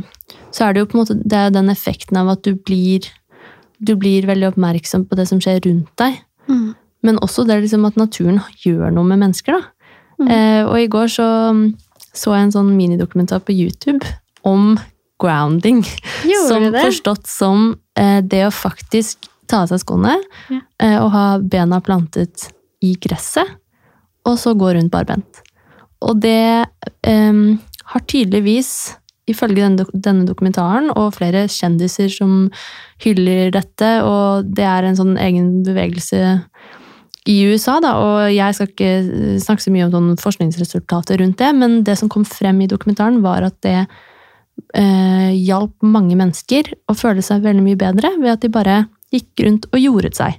så 0.55 0.65
er 0.65 0.73
det 0.73 0.83
jo 0.83 0.87
på 0.87 0.95
en 0.95 1.01
måte 1.01 1.17
det 1.19 1.35
er 1.35 1.51
den 1.51 1.71
effekten 1.73 2.19
av 2.21 2.31
at 2.31 2.45
du 2.47 2.53
blir, 2.55 3.03
du 3.83 3.91
blir 3.99 4.29
veldig 4.29 4.53
oppmerksom 4.53 5.03
på 5.09 5.19
det 5.19 5.27
som 5.27 5.41
skjer 5.43 5.59
rundt 5.65 5.91
deg. 5.99 6.21
Mm. 6.47 6.71
Men 7.05 7.19
også 7.25 7.43
det 7.47 7.59
liksom 7.65 7.83
at 7.89 7.99
naturen 7.99 8.39
gjør 8.63 8.95
noe 8.95 9.07
med 9.11 9.21
mennesker. 9.25 9.57
Da. 9.59 9.91
Mm. 10.19 10.31
Eh, 10.31 10.63
og 10.63 10.79
i 10.79 10.89
går 10.91 11.11
så 11.11 11.27
så 12.19 12.33
jeg 12.33 12.47
en 12.47 12.55
sånn 12.55 12.71
minidokumentar 12.77 13.43
på 13.45 13.53
YouTube 13.53 14.07
om 14.47 14.73
grounding. 15.19 15.83
Gjorde 16.23 16.47
som 16.47 16.67
det? 16.71 16.83
forstått 16.85 17.27
som 17.27 17.65
eh, 17.99 18.19
det 18.23 18.45
å 18.47 18.53
faktisk 18.55 19.27
ta 19.49 19.63
av 19.63 19.71
seg 19.71 19.81
skoene 19.81 20.15
Ja. 20.51 20.59
eh, 20.81 20.97
og 21.01 21.11
ha 21.15 21.25
bena 21.41 21.81
plantet 21.81 22.49
i 22.85 22.93
gresset, 23.01 23.47
og 24.25 24.37
så 24.39 24.53
gå 24.55 24.73
rundt 24.75 24.91
barbent. 24.93 25.41
Og 26.05 26.21
det 26.23 26.65
eh, 27.03 27.39
har 27.93 28.05
tydeligvis, 28.07 28.95
ifølge 29.29 29.61
denne, 29.65 29.85
denne 29.93 30.25
dokumentaren, 30.25 30.91
og 30.95 31.15
flere 31.17 31.47
kjendiser 31.51 32.09
som 32.13 32.47
hyller 33.03 33.51
dette, 33.53 33.89
og 34.05 34.47
det 34.55 34.65
er 34.65 34.87
en 34.87 34.97
sånn 34.97 35.17
egen 35.21 35.59
bevegelse 35.65 36.21
i 37.29 37.35
USA, 37.51 37.75
da, 37.83 37.91
og 37.99 38.29
jeg 38.31 38.55
skal 38.55 38.69
ikke 38.71 38.93
eh, 39.03 39.39
snakke 39.43 39.65
så 39.65 39.73
mye 39.73 39.89
om 39.93 40.13
forskningsresultater 40.17 41.19
rundt 41.21 41.37
det, 41.41 41.49
men 41.57 41.81
det 41.85 41.97
som 41.99 42.09
kom 42.09 42.23
frem 42.25 42.61
i 42.63 42.69
dokumentaren, 42.71 43.19
var 43.25 43.43
at 43.49 43.57
det 43.65 43.83
eh, 44.77 45.31
hjalp 45.35 45.75
mange 45.85 46.17
mennesker 46.19 46.73
å 46.89 46.95
føle 46.97 47.23
seg 47.25 47.43
veldig 47.45 47.65
mye 47.65 47.79
bedre 47.79 48.13
ved 48.19 48.33
at 48.33 48.45
de 48.45 48.51
bare 48.53 48.83
gikk 49.13 49.45
rundt 49.45 49.67
og 49.71 49.81
jordet 49.81 50.15
seg. 50.19 50.37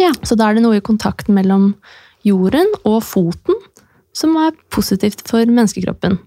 Ja. 0.00 0.12
Så 0.24 0.36
da 0.38 0.48
er 0.48 0.56
det 0.56 0.64
noe 0.64 0.78
i 0.80 0.84
kontakten 0.84 1.36
mellom 1.36 1.72
jorden 2.26 2.68
og 2.82 3.02
foten 3.04 3.58
som 4.16 4.36
er 4.40 4.54
positivt 4.72 5.24
for 5.28 5.48
menneskekroppen. 5.48 6.18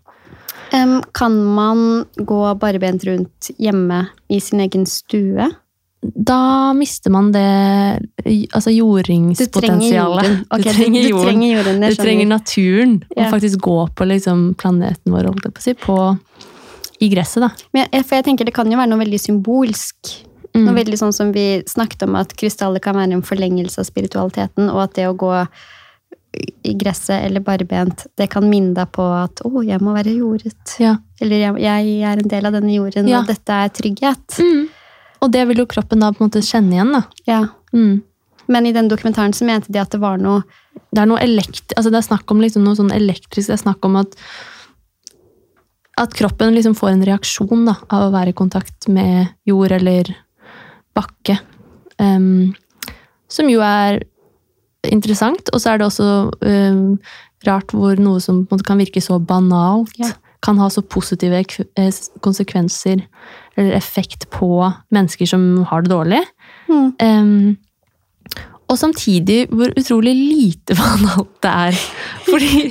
Um, 0.74 0.98
kan 1.14 1.36
man 1.56 2.06
gå 2.18 2.40
barbent 2.60 3.06
rundt 3.06 3.52
hjemme 3.62 4.08
i 4.34 4.40
sin 4.42 4.64
egen 4.66 4.88
stue? 4.90 5.52
Da 6.02 6.74
mister 6.78 7.14
man 7.14 7.32
det 7.34 7.46
altså 8.54 8.74
jordingspotensialet. 8.74 9.94
jorden. 9.96 10.36
okay, 10.50 10.64
du 10.64 10.78
trenger 10.78 11.02
du, 11.02 11.08
du 11.08 11.10
jorden. 11.10 11.26
trenger 11.26 11.58
jorden, 11.58 11.82
Du 11.82 11.96
trenger 11.96 12.26
naturen. 12.30 12.96
Ja. 13.16 13.26
Og 13.26 13.32
faktisk 13.38 13.62
gå 13.66 13.78
på 13.96 14.10
liksom 14.10 14.44
planeten 14.58 15.14
vår, 15.14 15.30
holdt 15.32 15.48
jeg 15.48 15.56
på 15.56 15.64
å 15.64 15.66
si, 15.66 15.76
på, 15.86 15.98
i 17.00 17.10
gresset, 17.12 17.44
da. 17.44 17.50
Men 17.76 17.88
jeg, 17.92 18.06
for 18.06 18.16
jeg 18.16 18.26
tenker 18.30 18.48
det 18.48 18.56
kan 18.56 18.72
jo 18.72 18.80
være 18.80 18.92
noe 18.94 19.04
veldig 19.04 19.20
symbolsk. 19.20 20.14
Mm. 20.56 20.64
Noe 20.64 20.78
veldig 20.78 21.00
sånn 21.02 21.16
som 21.16 21.34
vi 21.36 21.64
snakket 21.68 22.06
om, 22.08 22.16
at 22.16 22.32
krystaller 22.40 22.80
kan 22.84 22.96
være 22.96 23.18
en 23.18 23.26
forlengelse 23.26 23.82
av 23.82 23.90
spiritualiteten, 23.90 24.70
og 24.72 24.86
at 24.86 24.96
det 24.96 25.10
å 25.10 25.18
gå 25.20 25.34
i 26.64 26.74
gresset 26.76 27.24
eller 27.24 27.44
barbent, 27.44 28.06
det 28.20 28.28
kan 28.32 28.48
minne 28.50 28.74
deg 28.76 28.92
på 28.92 29.04
at 29.04 29.42
'å, 29.44 29.64
jeg 29.64 29.80
må 29.80 29.94
være 29.96 30.16
jordet'. 30.16 30.80
Ja. 30.80 30.98
Eller 31.22 31.38
jeg, 31.40 31.56
'jeg 31.62 32.02
er 32.04 32.20
en 32.20 32.28
del 32.28 32.46
av 32.46 32.54
denne 32.54 32.76
jorden, 32.76 33.08
Ja. 33.08 33.20
og 33.20 33.28
dette 33.28 33.50
er 33.50 33.70
trygghet'. 33.70 34.40
Mm. 34.40 34.70
Og 35.22 35.32
det 35.32 35.48
vil 35.48 35.58
jo 35.58 35.66
kroppen 35.66 36.00
da 36.00 36.12
på 36.12 36.22
en 36.22 36.30
måte 36.30 36.44
kjenne 36.44 36.74
igjen, 36.74 36.92
da. 36.92 37.04
Ja. 37.26 37.48
Mm. 37.74 38.04
Men 38.48 38.66
i 38.66 38.72
den 38.72 38.90
dokumentaren 38.90 39.34
så 39.34 39.46
mente 39.46 39.72
de 39.72 39.80
at 39.80 39.90
det 39.90 40.00
var 40.00 40.18
noe 40.18 40.44
Det 40.94 41.02
er 41.02 41.08
noe 41.08 41.20
elekt... 41.20 41.74
Altså 41.76 41.90
det 41.92 41.98
er 41.98 42.08
snakk 42.08 42.32
om 42.32 42.40
liksom 42.40 42.64
noe 42.64 42.76
sånn 42.76 42.92
elektrisk. 42.92 43.48
Det 43.48 43.56
er 43.56 43.64
snakk 43.64 43.84
om 43.84 43.96
at 43.96 44.16
at 45.98 46.14
kroppen 46.18 46.56
liksom 46.56 46.76
får 46.76 46.92
en 46.92 47.06
reaksjon 47.08 47.66
da, 47.70 47.78
av 47.94 48.08
å 48.08 48.14
være 48.16 48.34
i 48.34 48.38
kontakt 48.38 48.88
med 48.92 49.30
jord 49.48 49.72
eller 49.72 50.12
bakke. 50.96 51.38
Um, 52.00 52.54
som 53.32 53.48
jo 53.52 53.62
er 53.64 54.02
interessant. 54.92 55.50
Og 55.54 55.62
så 55.62 55.72
er 55.72 55.80
det 55.80 55.88
også 55.88 56.10
um, 56.42 56.98
rart 57.48 57.74
hvor 57.76 58.00
noe 58.02 58.22
som 58.24 58.44
kan 58.68 58.80
virke 58.82 59.04
så 59.04 59.20
banalt, 59.20 59.96
Ja. 60.00 60.12
kan 60.46 60.60
ha 60.62 60.68
så 60.70 60.84
positive 60.84 61.40
eh, 61.42 61.94
konsekvenser 62.22 63.02
eller 63.58 63.74
effekt 63.74 64.28
på 64.30 64.50
mennesker 64.94 65.26
som 65.26 65.64
har 65.72 65.82
det 65.82 65.90
dårlig. 65.90 66.22
Mm. 66.70 66.92
Em, 67.02 67.58
og 68.66 68.78
samtidig 68.82 69.46
hvor 69.54 69.74
utrolig 69.78 70.14
lite 70.18 70.76
banalt 70.80 71.32
det 71.46 71.54
er. 71.70 71.82
Fordi 72.26 72.62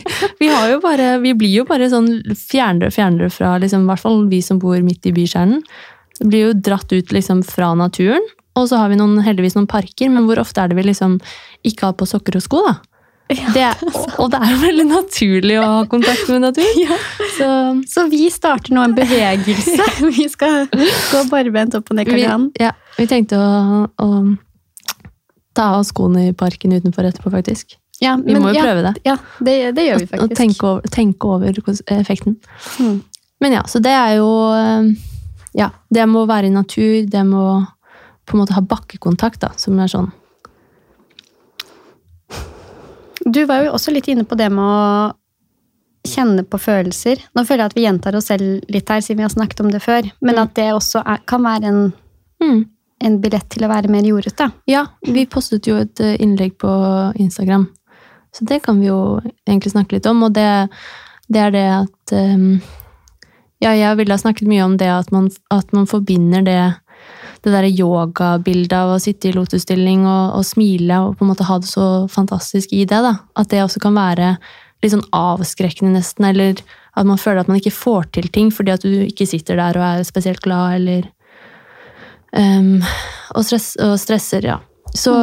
vi 0.41 0.49
har 0.51 0.71
jo 0.73 0.81
bare 0.83 1.19
Vi 1.23 1.35
blir 1.39 1.61
jo 1.61 1.67
bare 1.69 1.87
sånn 1.93 2.09
fjernere 2.39 2.91
og 2.91 2.97
fjernere 2.97 3.31
fra 3.33 3.57
liksom, 3.63 3.85
i 3.87 3.93
hvert 3.93 4.03
fall 4.03 4.25
vi 4.31 4.41
som 4.43 4.59
bor 4.63 4.81
midt 4.83 5.07
i 5.07 5.15
bykjernen. 5.15 5.63
Vi 6.21 6.31
blir 6.31 6.49
jo 6.49 6.57
dratt 6.71 6.91
ut 6.95 7.13
liksom 7.15 7.45
fra 7.47 7.75
naturen. 7.79 8.25
Og 8.55 8.69
så 8.71 8.79
har 8.79 8.91
vi 8.91 8.99
noen, 8.99 9.19
heldigvis 9.27 9.57
noen 9.57 9.67
parker, 9.71 10.11
men 10.15 10.29
hvor 10.29 10.39
ofte 10.39 10.63
er 10.63 10.71
det 10.71 10.77
vi 10.79 10.85
liksom 10.87 11.17
ikke 11.67 11.89
har 11.89 11.97
på 11.99 12.07
sokker 12.07 12.37
og 12.39 12.45
sko, 12.45 12.61
da? 12.63 12.77
Det 13.33 13.63
er, 13.65 13.79
og 14.21 14.29
det 14.31 14.39
er 14.39 14.51
jo 14.53 14.59
veldig 14.61 14.85
naturlig 14.85 15.55
å 15.57 15.65
ha 15.65 15.85
kontakt 15.91 16.29
med 16.29 16.45
natur. 16.45 16.67
Ja. 16.85 16.99
Så 17.39 17.47
Så 17.89 18.05
vi 18.13 18.29
starter 18.31 18.75
nå 18.77 18.85
en 18.85 18.95
bevegelse. 18.95 19.87
Vi 20.19 20.29
skal 20.31 20.69
gå 20.71 21.23
barbent 21.33 21.75
opp 21.75 21.91
og 21.91 21.97
ned 21.99 22.07
Karl 22.07 22.21
Johan. 22.21 22.45
ja, 22.61 22.75
vi 22.99 23.07
tenkte 23.11 23.41
å, 23.41 23.87
å 23.99 24.09
ta 25.55 25.71
av 25.79 25.85
skoene 25.89 26.29
i 26.29 26.33
parken 26.37 26.73
utenfor 26.75 27.07
etterpå, 27.09 27.31
faktisk. 27.33 27.77
Ja, 28.03 28.17
Vi 28.19 28.35
må 28.35 28.51
jo 28.51 28.59
ja, 28.59 28.63
prøve 28.67 28.83
det. 28.89 28.95
Ja, 29.07 29.17
det, 29.39 29.55
det 29.77 29.85
gjør 29.87 30.01
vi 30.03 30.07
faktisk. 30.11 30.23
og 30.27 30.35
tenke 30.37 30.67
over, 30.67 30.89
tenke 30.91 31.29
over 31.31 31.61
effekten. 31.95 32.37
Mm. 32.83 32.97
Men 33.41 33.53
ja, 33.59 33.63
så 33.71 33.79
det 33.83 33.93
er 33.95 34.17
jo 34.19 34.29
eh, 34.55 34.89
Ja, 35.55 35.69
det 35.95 36.09
må 36.11 36.25
være 36.27 36.49
i 36.51 36.55
natur, 36.55 37.07
det 37.07 37.23
må 37.29 37.45
på 38.27 38.35
en 38.35 38.41
måte 38.43 38.55
ha 38.57 38.63
bakkekontakt, 38.65 39.39
da, 39.45 39.53
som 39.61 39.79
er 39.79 39.87
sånn. 39.93 40.11
Du 43.25 43.45
var 43.49 43.63
jo 43.65 43.73
også 43.77 43.93
litt 43.95 44.09
inne 44.13 44.25
på 44.29 44.37
det 44.37 44.51
med 44.53 44.65
å 44.65 45.13
kjenne 46.05 46.43
på 46.45 46.59
følelser. 46.61 47.23
Nå 47.37 47.45
føler 47.49 47.63
jeg 47.65 47.71
at 47.73 47.77
vi 47.79 47.85
gjentar 47.87 48.17
oss 48.19 48.27
selv 48.29 48.65
litt 48.73 48.91
her, 48.93 49.01
siden 49.05 49.23
vi 49.23 49.25
har 49.29 49.33
snakket 49.33 49.63
om 49.65 49.71
det 49.73 49.81
før. 49.85 50.11
Men 50.21 50.35
Mm. 50.37 50.43
at 50.43 50.55
det 50.59 50.67
også 50.75 51.03
er, 51.07 51.21
kan 51.27 51.43
være 51.43 51.65
en, 51.71 51.93
Mm. 52.43 52.65
En 53.05 53.19
billett 53.23 53.49
til 53.53 53.67
å 53.67 53.71
være 53.71 53.91
mer 53.93 54.07
jordete. 54.09 54.49
Ja, 54.71 54.87
vi 55.05 55.27
postet 55.31 55.69
jo 55.69 55.77
et 55.83 56.01
eh, 56.03 56.17
innlegg 56.23 56.57
på 56.61 56.71
Instagram, 57.21 57.69
så 58.35 58.47
det 58.49 58.63
kan 58.65 58.81
vi 58.81 58.89
jo 58.89 59.01
egentlig 59.47 59.75
snakke 59.75 59.99
litt 59.99 60.09
om. 60.11 60.25
Og 60.27 60.33
det, 60.37 60.49
det 61.29 61.45
er 61.49 61.53
det 61.55 61.69
at 61.83 62.17
eh, 62.17 62.49
Ja, 63.63 63.71
jeg 63.73 63.97
ville 63.97 64.13
ha 64.13 64.21
snakket 64.21 64.49
mye 64.51 64.65
om 64.67 64.75
det 64.77 64.91
at 64.93 65.13
man, 65.15 65.31
at 65.55 65.71
man 65.73 65.87
forbinder 65.89 66.43
det 66.45 66.63
det 67.45 67.53
derre 67.53 67.69
yogabildet 67.69 68.73
av 68.73 68.95
å 68.95 69.01
sitte 69.03 69.29
i 69.29 69.35
lotusstilling 69.37 70.07
og, 70.09 70.39
og 70.39 70.47
smile 70.49 71.01
og 71.05 71.19
på 71.19 71.27
en 71.27 71.31
måte 71.33 71.45
ha 71.45 71.59
det 71.61 71.69
så 71.69 72.07
fantastisk 72.09 72.73
i 72.73 72.87
det. 72.89 73.01
da. 73.05 73.19
At 73.37 73.51
det 73.53 73.61
også 73.65 73.83
kan 73.85 73.97
være 73.99 74.35
litt 74.85 74.95
sånn 74.95 75.05
avskrekkende, 75.17 75.99
nesten. 75.99 76.29
Eller 76.31 76.63
at 76.95 77.09
man 77.09 77.21
føler 77.21 77.43
at 77.43 77.51
man 77.51 77.61
ikke 77.61 77.75
får 77.75 78.09
til 78.17 78.31
ting 78.33 78.49
fordi 78.55 78.73
at 78.75 78.87
du 78.87 79.05
ikke 79.05 79.29
sitter 79.29 79.61
der 79.61 79.77
og 79.77 79.87
er 79.91 80.09
spesielt 80.09 80.41
glad, 80.45 80.79
eller 80.79 81.11
Ehm, 82.35 82.79
og, 83.35 83.45
stress, 83.47 83.75
og 83.83 83.95
stresser, 84.01 84.47
ja. 84.47 84.59
Så, 84.95 85.15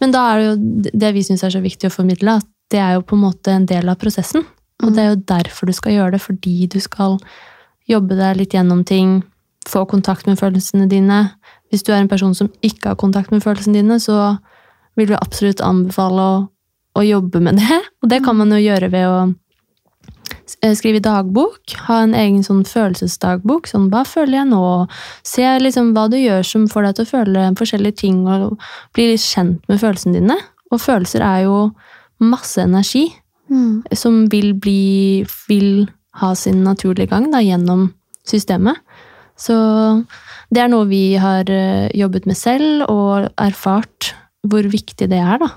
men 0.00 0.14
da 0.14 0.24
er 0.30 0.40
det 0.40 0.46
jo 0.48 0.94
det 1.04 1.12
vi 1.16 1.24
syns 1.26 1.44
er 1.46 1.52
så 1.54 1.62
viktig 1.64 1.88
å 1.88 1.94
formidle, 1.94 2.38
at 2.40 2.48
det 2.70 2.80
er 2.80 2.96
jo 2.96 3.04
på 3.06 3.16
en 3.16 3.24
måte 3.26 3.54
en 3.54 3.66
del 3.68 3.90
av 3.90 3.98
prosessen. 4.00 4.44
Og 4.80 4.94
det 4.96 5.02
er 5.02 5.10
jo 5.10 5.24
derfor 5.28 5.68
du 5.68 5.76
skal 5.76 5.96
gjøre 5.96 6.14
det, 6.16 6.22
fordi 6.24 6.68
du 6.70 6.78
skal 6.80 7.18
jobbe 7.90 8.16
deg 8.16 8.38
litt 8.38 8.54
gjennom 8.56 8.84
ting, 8.86 9.20
få 9.68 9.84
kontakt 9.88 10.28
med 10.28 10.38
følelsene 10.40 10.88
dine. 10.88 11.24
Hvis 11.70 11.84
du 11.84 11.92
er 11.92 12.00
en 12.00 12.10
person 12.10 12.32
som 12.36 12.48
ikke 12.64 12.92
har 12.92 13.00
kontakt 13.00 13.34
med 13.34 13.44
følelsene 13.44 13.82
dine, 13.82 13.98
så 14.00 14.38
vil 14.98 15.10
vi 15.10 15.18
absolutt 15.18 15.60
anbefale 15.64 16.22
å, 16.22 16.38
å 16.96 17.04
jobbe 17.04 17.42
med 17.44 17.60
det. 17.60 17.80
Og 18.00 18.10
det 18.12 18.22
kan 18.24 18.38
man 18.38 18.54
jo 18.54 18.62
gjøre 18.62 18.90
ved 18.92 19.06
å 19.08 19.18
skrive 20.76 21.00
dagbok. 21.04 21.74
Ha 21.86 22.02
en 22.04 22.14
egen 22.14 22.42
sånn 22.46 22.64
følelsesdagbok. 22.68 23.68
Sånn, 23.70 23.88
hva 23.92 24.04
føler 24.08 24.40
jeg 24.40 24.50
nå? 24.50 24.62
Se 25.26 25.46
liksom 25.60 25.92
hva 25.96 26.08
du 26.10 26.16
gjør 26.18 26.42
som 26.46 26.66
får 26.70 26.88
deg 26.88 26.96
til 26.98 27.06
å 27.06 27.10
føle 27.10 27.46
forskjellige 27.60 28.00
ting, 28.02 28.20
og 28.28 28.58
bli 28.96 29.10
litt 29.12 29.24
kjent 29.24 29.62
med 29.70 29.80
følelsene 29.82 30.18
dine. 30.18 30.36
Og 30.70 30.80
følelser 30.82 31.24
er 31.26 31.44
jo 31.48 31.70
masse 32.20 32.60
energi 32.62 33.08
Mm. 33.50 33.82
som 33.98 34.28
vil 34.30 34.52
bli 34.54 35.26
Vil 35.48 35.88
ha 36.20 36.34
sin 36.34 36.62
naturlige 36.62 37.10
gang 37.10 37.32
da, 37.32 37.38
gjennom 37.42 37.92
systemet. 38.24 38.76
Så 39.36 40.04
det 40.52 40.60
er 40.62 40.68
noe 40.68 40.86
vi 40.86 41.16
har 41.16 41.48
eh, 41.50 41.88
jobbet 41.96 42.26
med 42.26 42.36
selv, 42.36 42.84
og 42.88 43.26
erfart 43.40 44.12
hvor 44.46 44.62
viktig 44.70 45.08
det 45.10 45.18
er, 45.18 45.38
da. 45.42 45.50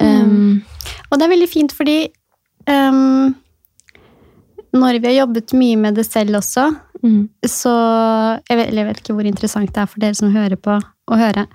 Um, 0.00 0.64
Og 1.12 1.18
det 1.18 1.26
er 1.26 1.32
veldig 1.34 1.48
fint 1.50 1.72
fordi 1.76 2.08
ehm, 2.66 3.34
når 4.72 5.00
vi 5.02 5.10
har 5.10 5.18
jobbet 5.26 5.52
mye 5.58 5.76
med 5.76 5.98
det 6.00 6.06
selv 6.08 6.38
også, 6.40 6.68
mm, 7.02 7.22
så 7.48 7.72
jeg 8.48 8.58
vet, 8.58 8.72
jeg 8.72 8.86
vet 8.88 9.00
ikke 9.02 9.16
hvor 9.18 9.28
interessant 9.28 9.72
det 9.74 9.82
er 9.82 9.90
for 9.90 10.00
dere 10.04 10.16
som 10.18 10.32
hører 10.34 10.56
på, 10.56 10.78
å 11.12 11.18
høre. 11.18 11.46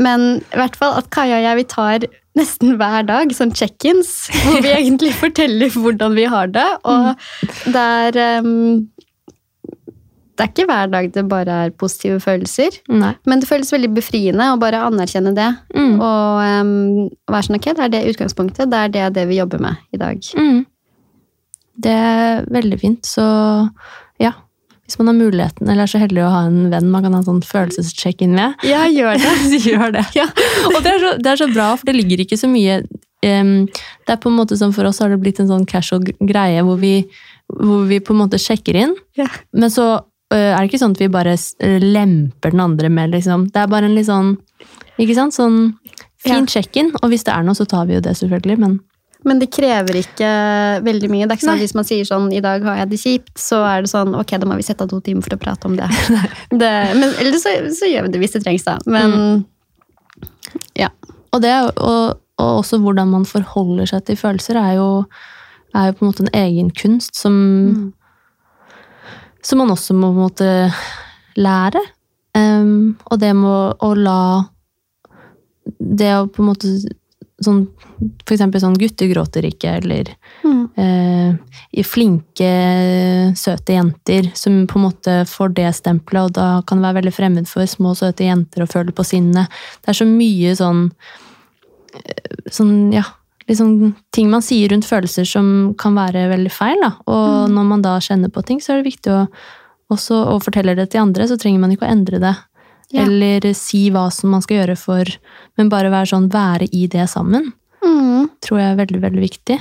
Men 0.00 0.40
i 0.40 0.56
hvert 0.58 0.76
fall 0.80 0.96
at 0.98 1.10
Kaja 1.14 1.36
og 1.38 1.44
jeg 1.44 1.58
vi 1.60 1.64
tar 1.70 2.06
nesten 2.36 2.74
hver 2.80 3.04
dag 3.08 3.30
sånn 3.32 3.52
check-ins, 3.56 4.26
hvor 4.42 4.58
vi 4.64 4.72
egentlig 4.80 5.12
forteller 5.16 5.72
hvordan 5.72 6.16
vi 6.16 6.26
har 6.32 6.50
det. 6.52 6.66
Og 6.84 7.12
det 7.72 7.84
er 8.00 8.40
um, 8.44 8.86
Det 10.36 10.44
er 10.44 10.50
ikke 10.52 10.66
hver 10.68 10.90
dag 10.92 11.06
det 11.14 11.24
bare 11.30 11.58
er 11.66 11.70
positive 11.80 12.18
følelser. 12.20 12.74
nei. 12.92 13.14
Men 13.24 13.40
det 13.40 13.48
føles 13.48 13.72
veldig 13.72 13.88
befriende 13.96 14.50
å 14.52 14.58
bare 14.60 14.82
anerkjenne 14.84 15.32
det. 15.36 15.48
Mm, 15.76 15.94
Og 15.96 16.42
um, 16.60 16.72
være 17.32 17.46
sånn, 17.46 17.56
ok, 17.60 17.70
det 17.78 17.84
er 17.86 17.92
det 17.94 18.02
utgangspunktet, 18.10 18.68
det 18.72 18.80
er 18.82 18.92
det, 18.96 19.06
det 19.16 19.28
vi 19.30 19.38
jobber 19.38 19.62
med 19.64 19.76
i 19.96 20.00
dag. 20.02 20.18
mm. 20.36 20.64
Det 21.76 21.92
er 21.92 22.44
veldig 22.52 22.78
fint. 22.80 23.04
Så 23.06 23.24
ja, 24.22 24.32
hvis 24.86 24.98
man 25.00 25.10
har 25.10 25.16
muligheten, 25.18 25.68
eller 25.68 25.82
er 25.84 25.90
så 25.90 25.98
heldig 26.00 26.22
å 26.24 26.30
ha 26.32 26.44
en 26.46 26.70
venn 26.72 26.90
man 26.92 27.02
kan 27.04 27.12
ha 27.16 27.20
en 27.20 27.26
sånn 27.26 27.42
følelsescheck-in 27.44 28.32
med, 28.36 28.54
Ja, 28.64 28.84
gjør 28.88 29.18
det. 29.20 29.32
gjør 29.68 29.92
det. 29.98 30.04
Ja. 30.16 30.28
Og 30.72 30.78
det 30.84 30.92
er, 30.94 31.02
så, 31.02 31.12
det 31.20 31.32
er 31.32 31.40
så 31.42 31.48
bra, 31.52 31.72
for 31.76 31.90
det 31.90 31.96
ligger 31.98 32.22
ikke 32.24 32.38
så 32.40 32.48
mye 32.50 32.80
um, 33.26 33.54
Det 33.66 34.14
er 34.14 34.20
på 34.22 34.30
en 34.30 34.36
måte 34.38 34.56
som 34.60 34.72
For 34.76 34.86
oss 34.88 35.00
har 35.02 35.10
det 35.10 35.18
blitt 35.22 35.40
en 35.42 35.48
sånn 35.50 35.66
casual 35.68 36.04
greie 36.06 36.62
hvor 36.64 36.78
vi, 36.80 36.94
hvor 37.52 37.84
vi 37.90 37.98
på 38.00 38.14
en 38.14 38.22
måte 38.24 38.38
sjekker 38.40 38.78
inn. 38.86 38.94
Ja. 39.18 39.26
Men 39.52 39.72
så 39.74 39.88
uh, 39.98 40.34
er 40.36 40.56
det 40.60 40.70
ikke 40.70 40.82
sånn 40.84 40.94
at 40.96 41.02
vi 41.02 41.10
bare 41.12 41.34
lemper 41.82 42.54
den 42.54 42.62
andre 42.64 42.88
med, 42.92 43.10
liksom. 43.16 43.48
Det 43.52 43.64
er 43.64 43.72
bare 43.72 43.90
en 43.90 43.94
litt 43.98 44.08
sånn 44.08 44.36
Ikke 45.02 45.14
sant? 45.18 45.34
Sånn 45.36 45.58
fin 46.22 46.46
Ja. 46.46 46.52
check-in. 46.56 46.94
Og 47.02 47.10
hvis 47.12 47.26
det 47.26 47.34
er 47.34 47.42
noe, 47.44 47.54
så 47.58 47.66
tar 47.68 47.84
vi 47.90 47.98
jo 47.98 48.00
det, 48.02 48.14
selvfølgelig. 48.18 48.56
Men 48.62 48.78
Men 49.26 49.40
det 49.42 49.48
krever 49.50 49.98
ikke 49.98 50.28
veldig 50.86 51.08
mye. 51.10 51.26
Det 51.26 51.34
er 51.34 51.38
ikke 51.40 51.48
sånn 51.48 51.56
Nei. 51.58 51.64
Hvis 51.64 51.74
man 51.74 51.86
sier 51.88 52.06
sånn 52.06 52.28
'i 52.32 52.40
dag 52.44 52.62
har 52.62 52.76
jeg 52.82 52.90
det 52.92 53.00
kjipt', 53.02 53.38
så 53.42 53.58
er 53.66 53.82
det 53.82 53.90
sånn 53.90 54.14
'ok, 54.14 54.36
da 54.38 54.46
må 54.46 54.56
vi 54.56 54.62
sette 54.62 54.86
av 54.86 54.88
to 54.92 55.00
timer 55.00 55.22
for 55.26 55.34
å 55.34 55.40
prate 55.42 55.66
om 55.66 55.76
det'. 55.76 55.90
det 56.62 56.72
men 56.94 57.10
eller 57.18 57.38
så, 57.42 57.50
så 57.74 57.90
gjør 57.90 58.06
vi 58.06 58.12
det 58.14 58.20
hvis 58.22 58.36
det 58.38 58.44
trengs, 58.44 58.64
da. 58.64 58.78
Men 58.86 59.44
ja. 60.78 60.90
Og, 61.32 61.42
det, 61.42 61.52
og, 61.76 62.20
og 62.38 62.50
også 62.62 62.78
hvordan 62.80 63.10
man 63.10 63.24
forholder 63.28 63.86
seg 63.90 64.04
til 64.06 64.16
følelser, 64.16 64.56
er 64.56 64.76
jo, 64.78 65.04
er 65.74 65.90
jo 65.90 65.96
på 65.98 66.04
en 66.04 66.12
måte 66.12 66.24
en 66.24 66.34
egen 66.46 66.70
kunst 66.70 67.16
som, 67.16 67.34
Mm. 67.36 67.92
som 69.42 69.58
man 69.58 69.70
også 69.70 69.94
må 69.94 70.12
på 70.12 70.16
en 70.16 70.28
måte 70.30 70.72
lære. 71.36 71.82
Um, 72.36 72.96
og 73.10 73.18
det 73.20 73.34
med 73.34 73.74
å 73.80 73.94
la 73.96 74.44
Det 75.80 76.12
å 76.14 76.26
på 76.30 76.42
en 76.42 76.48
måte 76.52 76.68
sånn, 77.44 77.66
For 78.26 78.34
eksempel 78.34 78.60
sånn 78.60 78.76
'gutter 78.76 79.08
gråter 79.12 79.44
ikke', 79.44 79.82
eller 79.82 80.04
Mm. 80.44 80.68
eh, 80.76 81.82
flinke, 81.82 83.34
søte 83.36 83.72
jenter 83.76 84.30
som 84.34 84.66
på 84.66 84.76
en 84.76 84.90
måte 84.90 85.24
får 85.26 85.54
det 85.54 85.74
stempelet, 85.74 86.24
og 86.24 86.32
da 86.32 86.62
kan 86.62 86.80
det 86.80 86.84
være 86.94 87.02
veldig 87.02 87.14
fremmed 87.14 87.48
for 87.48 87.62
små, 87.64 87.94
søte 87.94 88.24
jenter 88.24 88.62
å 88.62 88.70
føle 88.70 88.92
på 88.92 89.04
sinnet. 89.04 89.48
Det 89.82 89.88
er 89.88 89.92
så 89.92 90.06
mye 90.06 90.56
sånn 90.56 90.90
eh, 91.94 92.50
sånn, 92.50 92.92
ja, 92.92 93.04
liksom 93.48 93.94
ting 94.12 94.30
man 94.30 94.42
sier 94.42 94.68
rundt 94.68 94.84
følelser 94.84 95.24
som 95.26 95.74
kan 95.78 95.94
være 95.94 96.28
veldig 96.28 96.52
feil. 96.52 96.80
Da. 96.80 96.96
Og 97.06 97.48
når 97.50 97.64
man 97.64 97.82
da 97.82 97.98
kjenner 97.98 98.28
på 98.28 98.44
ting, 98.44 98.58
så 98.60 98.70
er 98.74 98.82
det 98.82 98.92
viktig 98.92 99.12
å 99.12 99.28
også 99.88 100.26
og 100.34 100.42
forteller 100.42 100.74
det 100.74 100.90
til 100.90 101.00
andre, 101.00 101.24
så 101.28 101.38
trenger 101.38 101.60
man 101.60 101.70
ikke 101.70 101.86
å 101.86 101.92
endre 101.92 102.18
det. 102.18 102.36
Ja. 102.94 103.02
Eller 103.02 103.48
si 103.58 103.88
hva 103.90 104.06
som 104.14 104.30
man 104.30 104.42
skal 104.44 104.60
gjøre 104.60 104.76
for 104.78 105.08
Men 105.58 105.70
bare 105.72 105.90
være 105.90 106.06
sånn, 106.12 106.28
være 106.30 106.68
i 106.70 106.86
det 106.86 107.08
sammen, 107.10 107.52
Mm. 107.82 108.28
tror 108.42 108.58
jeg 108.60 108.72
er 108.72 108.78
veldig, 108.80 109.00
veldig 109.00 109.22
viktig. 109.22 109.56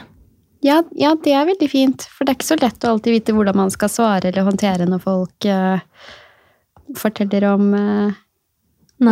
Ja, 0.66 0.82
ja, 0.98 1.14
det 1.16 1.34
er 1.34 1.46
veldig 1.46 1.70
fint. 1.70 2.08
For 2.10 2.26
det 2.26 2.32
er 2.34 2.38
ikke 2.40 2.48
så 2.48 2.58
lett 2.62 2.86
å 2.86 2.94
alltid 2.96 3.14
vite 3.14 3.34
hvordan 3.38 3.56
man 3.56 3.74
skal 3.74 3.92
svare 3.92 4.32
eller 4.32 4.48
håndtere 4.48 4.88
når 4.90 5.04
folk 5.04 5.46
uh, 5.46 5.78
forteller 6.98 7.46
om 7.52 7.68
uh, 7.74 8.16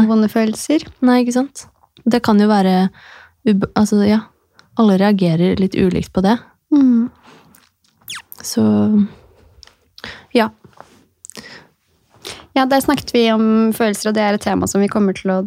vonde 0.10 0.30
følelser. 0.34 0.88
Nei, 1.06 1.20
ikke 1.22 1.36
sant? 1.38 1.68
Det 2.06 2.24
kan 2.26 2.40
jo 2.42 2.48
være 2.48 2.90
Altså, 3.76 4.00
ja. 4.08 4.22
Alle 4.80 4.96
reagerer 4.98 5.60
litt 5.60 5.76
ulikt 5.76 6.14
på 6.16 6.24
det. 6.24 6.38
Mm. 6.74 7.12
Så 8.42 8.64
ja. 10.34 10.50
Ja, 12.54 12.66
der 12.70 12.84
snakket 12.84 13.14
vi 13.16 13.26
om 13.34 13.74
følelser, 13.74 14.12
og 14.12 14.18
det 14.18 14.24
er 14.24 14.38
et 14.38 14.46
tema 14.46 14.68
som 14.70 14.84
vi 14.84 14.90
kommer 14.92 15.16
til 15.18 15.32
å 15.34 15.40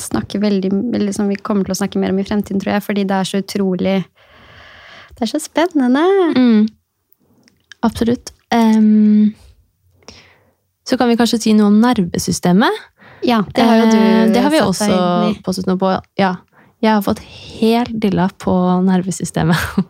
snakke 0.00 0.40
veldig, 0.42 0.72
som 1.14 1.28
vi 1.28 1.36
kommer 1.36 1.66
til 1.66 1.74
å 1.74 1.78
snakke 1.78 2.00
mer 2.00 2.14
om 2.14 2.18
i 2.18 2.26
fremtiden, 2.26 2.60
tror 2.62 2.74
jeg, 2.76 2.84
fordi 2.86 3.04
det 3.08 3.18
er 3.18 3.28
så 3.28 3.42
utrolig 3.42 3.98
Det 5.12 5.26
er 5.26 5.30
så 5.34 5.38
spennende. 5.42 6.02
Mm. 6.34 6.62
Absolutt. 7.84 8.32
Um, 8.54 9.34
så 10.88 10.96
kan 10.98 11.10
vi 11.10 11.18
kanskje 11.20 11.38
si 11.42 11.52
noe 11.54 11.68
om 11.68 11.76
nervesystemet. 11.82 12.80
Ja, 13.22 13.42
det 13.54 13.66
har 13.68 13.76
jo 13.82 13.90
du 13.92 13.98
Eh, 13.98 14.32
Det 14.32 14.40
har 14.42 14.50
vi 14.50 14.60
også 14.60 14.88
postet 15.44 15.68
noe 15.68 15.78
på. 15.78 15.92
Ja. 16.18 16.36
Jeg 16.82 16.94
har 16.96 17.02
fått 17.02 17.20
helt 17.60 17.92
dilla 18.02 18.28
på 18.42 18.54
nervesystemet. 18.82 19.84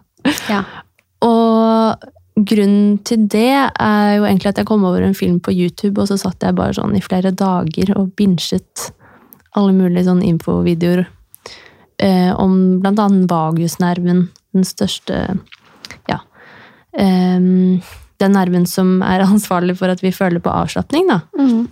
Ja. 0.50 0.64
Og 1.22 1.96
grunnen 2.37 2.99
til 3.05 3.27
det 3.29 3.51
er 3.53 4.11
jo 4.16 4.25
egentlig 4.25 4.53
at 4.53 4.61
jeg 4.62 4.68
kom 4.68 4.85
over 4.88 5.05
en 5.05 5.16
film 5.16 5.38
på 5.40 5.53
YouTube, 5.53 6.01
og 6.01 6.09
så 6.09 6.16
satt 6.21 6.45
jeg 6.45 6.57
bare 6.57 6.77
sånn 6.79 6.97
i 6.97 7.05
flere 7.05 7.33
dager 7.37 7.92
og 7.99 8.14
binsjet 8.16 8.90
alle 9.59 9.75
mulige 9.77 10.07
sånne 10.07 10.25
infovideoer 10.31 11.05
eh, 12.01 12.31
om 12.40 12.55
blant 12.81 13.03
annet 13.03 13.29
vagusnerven, 13.31 14.29
den 14.57 14.68
største 14.68 15.25
Ja. 16.09 16.23
Eh, 16.92 17.40
den 18.23 18.37
nerven 18.38 18.66
som 18.71 19.01
er 19.03 19.27
ansvarlig 19.33 19.77
for 19.81 19.92
at 19.92 20.03
vi 20.05 20.14
føler 20.14 20.40
på 20.40 20.53
avslapning, 20.53 21.11
da. 21.11 21.21
Mm. 21.38 21.66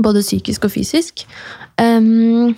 Både 0.00 0.24
psykisk 0.24 0.64
og 0.66 0.72
fysisk. 0.74 1.26
Em, 1.78 2.54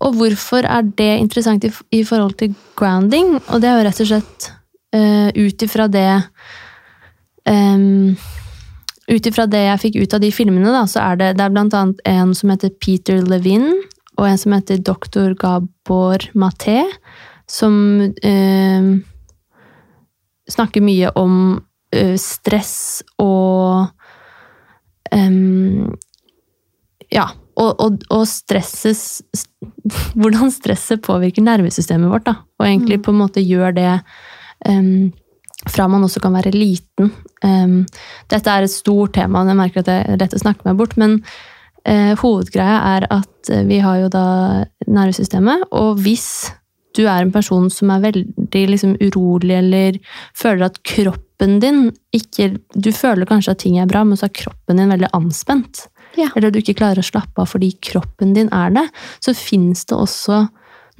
og 0.00 0.16
hvorfor 0.16 0.64
er 0.64 0.86
det 0.96 1.18
interessant 1.20 1.64
i, 1.66 1.70
i 1.92 2.00
forhold 2.04 2.38
til 2.40 2.54
grounding? 2.78 3.36
Og 3.52 3.60
det 3.60 3.68
er 3.68 3.76
jo 3.76 3.86
rett 3.86 4.02
og 4.02 4.08
slett 4.08 4.48
uh, 4.96 5.28
ut 5.34 5.62
ifra 5.62 5.88
det 5.88 6.22
um, 7.48 8.16
Ut 9.10 9.26
ifra 9.26 9.46
det 9.50 9.64
jeg 9.64 9.82
fikk 9.82 9.96
ut 10.04 10.12
av 10.14 10.20
de 10.22 10.28
filmene, 10.30 10.70
da, 10.70 10.84
så 10.86 11.00
er 11.02 11.16
det, 11.18 11.30
det 11.38 11.42
er 11.42 11.50
blant 11.50 11.74
annet 11.74 12.02
en 12.06 12.30
som 12.36 12.52
heter 12.52 12.70
Peter 12.78 13.18
Levin, 13.26 13.72
og 14.14 14.28
en 14.28 14.38
som 14.38 14.54
heter 14.54 14.78
Dr. 14.86 15.32
Gabor 15.34 16.22
Maté, 16.38 16.84
som 17.50 17.74
uh, 18.06 18.92
snakker 20.46 20.86
mye 20.86 21.10
om 21.18 21.34
uh, 21.58 22.14
stress 22.22 23.02
og 23.18 23.90
um, 25.10 25.90
ja, 27.10 27.26
og, 27.60 27.70
og, 27.82 28.02
og 28.14 28.26
stresses 28.30 29.22
Hvordan 30.18 30.52
stresset 30.54 31.02
påvirker 31.04 31.44
nervesystemet 31.44 32.10
vårt. 32.12 32.28
Da. 32.28 32.38
Og 32.60 32.66
egentlig 32.68 33.00
på 33.04 33.12
en 33.12 33.20
måte 33.20 33.42
gjør 33.42 33.74
det 33.76 33.90
em, 34.68 35.10
fra 35.68 35.88
man 35.92 36.04
også 36.06 36.22
kan 36.24 36.34
være 36.36 36.54
liten. 36.54 37.10
Um, 37.44 37.82
dette 38.32 38.52
er 38.52 38.64
et 38.64 38.72
stort 38.72 39.14
tema, 39.18 39.42
og 39.42 39.50
jeg 39.50 39.58
merker 39.58 39.82
at 39.82 39.90
det 39.90 39.98
er 39.98 40.20
lett 40.22 40.36
å 40.36 40.40
snakke 40.40 40.64
meg 40.68 40.78
bort. 40.78 40.96
Men 41.00 41.18
uh, 41.20 42.14
hovedgreia 42.20 42.78
er 42.94 43.08
at 43.12 43.52
eh, 43.52 43.66
vi 43.68 43.82
har 43.84 44.00
jo 44.00 44.08
da 44.12 44.24
nervesystemet, 44.88 45.68
og 45.76 46.00
hvis 46.04 46.30
du 46.96 47.04
er 47.06 47.22
en 47.22 47.32
person 47.32 47.68
som 47.72 47.92
er 47.94 48.02
veldig 48.02 48.64
liksom, 48.72 48.96
urolig 49.00 49.56
eller 49.58 49.98
føler 50.38 50.66
at 50.66 50.80
kroppen 50.86 51.60
din 51.62 51.86
ikke 52.16 52.50
Du 52.74 52.90
føler 52.92 53.28
kanskje 53.28 53.54
at 53.54 53.62
ting 53.62 53.78
er 53.80 53.88
bra, 53.88 54.02
men 54.04 54.18
så 54.18 54.26
er 54.26 54.34
kroppen 54.34 54.80
din 54.80 54.90
veldig 54.90 55.12
anspent 55.16 55.86
Ja. 56.18 56.28
eller 56.34 56.50
du 56.50 56.58
ikke 56.58 56.76
klarer 56.80 56.98
å 56.98 57.06
slappe 57.06 57.40
av 57.40 57.52
fordi 57.52 57.70
kroppen 57.78 58.34
din 58.34 58.50
er 58.52 58.74
det, 58.74 58.88
så 59.22 59.34
fins 59.36 59.86
det 59.86 59.96
også 59.96 60.42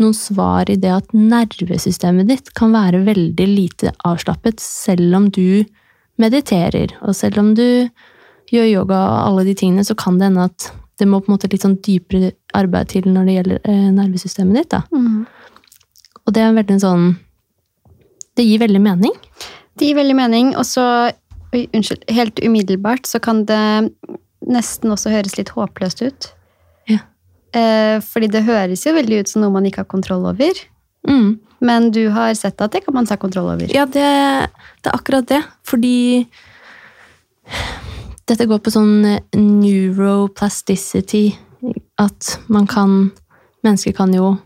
noen 0.02 0.16
svar 0.16 0.70
i 0.72 0.78
det 0.80 0.90
at 0.92 1.12
nervesystemet 1.16 2.28
ditt 2.30 2.52
kan 2.58 2.74
være 2.74 3.04
veldig 3.06 3.46
lite 3.48 3.92
avslappet 4.08 4.62
selv 4.62 5.16
om 5.16 5.28
du 5.32 5.64
mediterer, 6.20 6.92
og 7.00 7.16
selv 7.16 7.40
om 7.40 7.54
du 7.56 7.88
gjør 8.50 8.66
yoga 8.68 8.98
og 8.98 9.18
alle 9.28 9.46
de 9.48 9.54
tingene, 9.56 9.84
så 9.86 9.96
kan 9.98 10.18
det 10.18 10.30
hende 10.30 10.48
at 10.50 10.70
det 11.00 11.08
må 11.08 11.22
på 11.22 11.30
en 11.30 11.36
måte 11.36 11.48
litt 11.52 11.64
sånn 11.64 11.78
dypere 11.84 12.34
arbeid 12.56 12.90
til 12.92 13.08
når 13.08 13.28
det 13.28 13.36
gjelder 13.36 13.60
eh, 13.72 13.86
nervesystemet 13.96 14.58
ditt. 14.58 14.74
da. 14.74 14.82
Mm. 14.92 15.22
Og 16.26 16.34
det 16.36 16.42
er 16.44 16.56
veldig 16.58 16.76
sånn 16.82 17.06
Det 18.36 18.44
gir 18.46 18.60
veldig 18.62 18.80
mening. 18.80 19.14
Det 19.76 19.88
gir 19.88 19.96
veldig 19.98 20.16
mening. 20.16 20.52
Og 20.56 20.64
så, 20.68 20.84
unnskyld, 21.52 22.04
helt 22.14 22.38
umiddelbart 22.44 23.08
så 23.08 23.18
kan 23.20 23.42
det 23.48 23.62
nesten 24.48 24.92
også 24.92 25.12
høres 25.12 25.36
litt 25.36 25.52
håpløst 25.56 26.04
ut. 26.04 26.28
Eh, 27.56 27.96
fordi 28.04 28.28
det 28.30 28.46
høres 28.46 28.84
jo 28.86 28.94
veldig 28.94 29.22
ut 29.22 29.30
som 29.30 29.42
noe 29.42 29.54
man 29.54 29.66
ikke 29.66 29.82
har 29.84 29.90
kontroll 29.90 30.26
over. 30.30 30.60
Mm. 31.08 31.38
Men 31.64 31.90
du 31.94 32.08
har 32.14 32.32
sett 32.38 32.60
at 32.62 32.72
det 32.72 32.84
kan 32.84 32.94
man 32.96 33.08
ta 33.08 33.16
kontroll 33.20 33.50
over. 33.52 33.70
Ja, 33.74 33.86
det, 33.86 34.06
det 34.80 34.90
er 34.90 34.96
akkurat 34.96 35.28
det. 35.28 35.42
Fordi 35.66 36.24
dette 38.30 38.46
går 38.46 38.62
på 38.62 38.72
sånn 38.72 39.02
neuroplasticity. 39.36 41.24
At 42.00 42.36
man 42.48 42.70
kan 42.70 43.10
Mennesker 43.60 43.92
kan 43.92 44.08
jo 44.16 44.38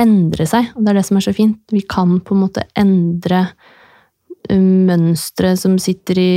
endre 0.00 0.46
seg, 0.48 0.70
og 0.72 0.86
det 0.86 0.94
er 0.94 0.96
det 0.96 1.02
som 1.04 1.18
er 1.18 1.24
så 1.26 1.34
fint. 1.36 1.58
Vi 1.68 1.82
kan 1.84 2.14
på 2.24 2.32
en 2.32 2.46
måte 2.46 2.62
endre 2.80 3.42
uh, 4.48 4.56
mønstre 4.88 5.50
som 5.60 5.74
sitter 5.76 6.20
i 6.22 6.36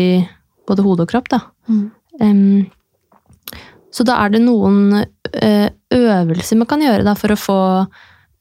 både 0.68 0.84
hode 0.84 1.06
og 1.06 1.14
kropp, 1.14 1.30
da. 1.32 1.40
Mm. 1.72 1.86
Um, 2.20 2.66
så 3.96 4.04
da 4.04 4.18
er 4.26 4.36
det 4.36 4.44
noen 4.44 5.00
eh, 5.00 5.70
øvelser 5.94 6.60
man 6.60 6.70
kan 6.70 6.84
gjøre 6.84 7.06
da, 7.08 7.16
for 7.18 7.34
å 7.34 7.40
få 7.40 7.60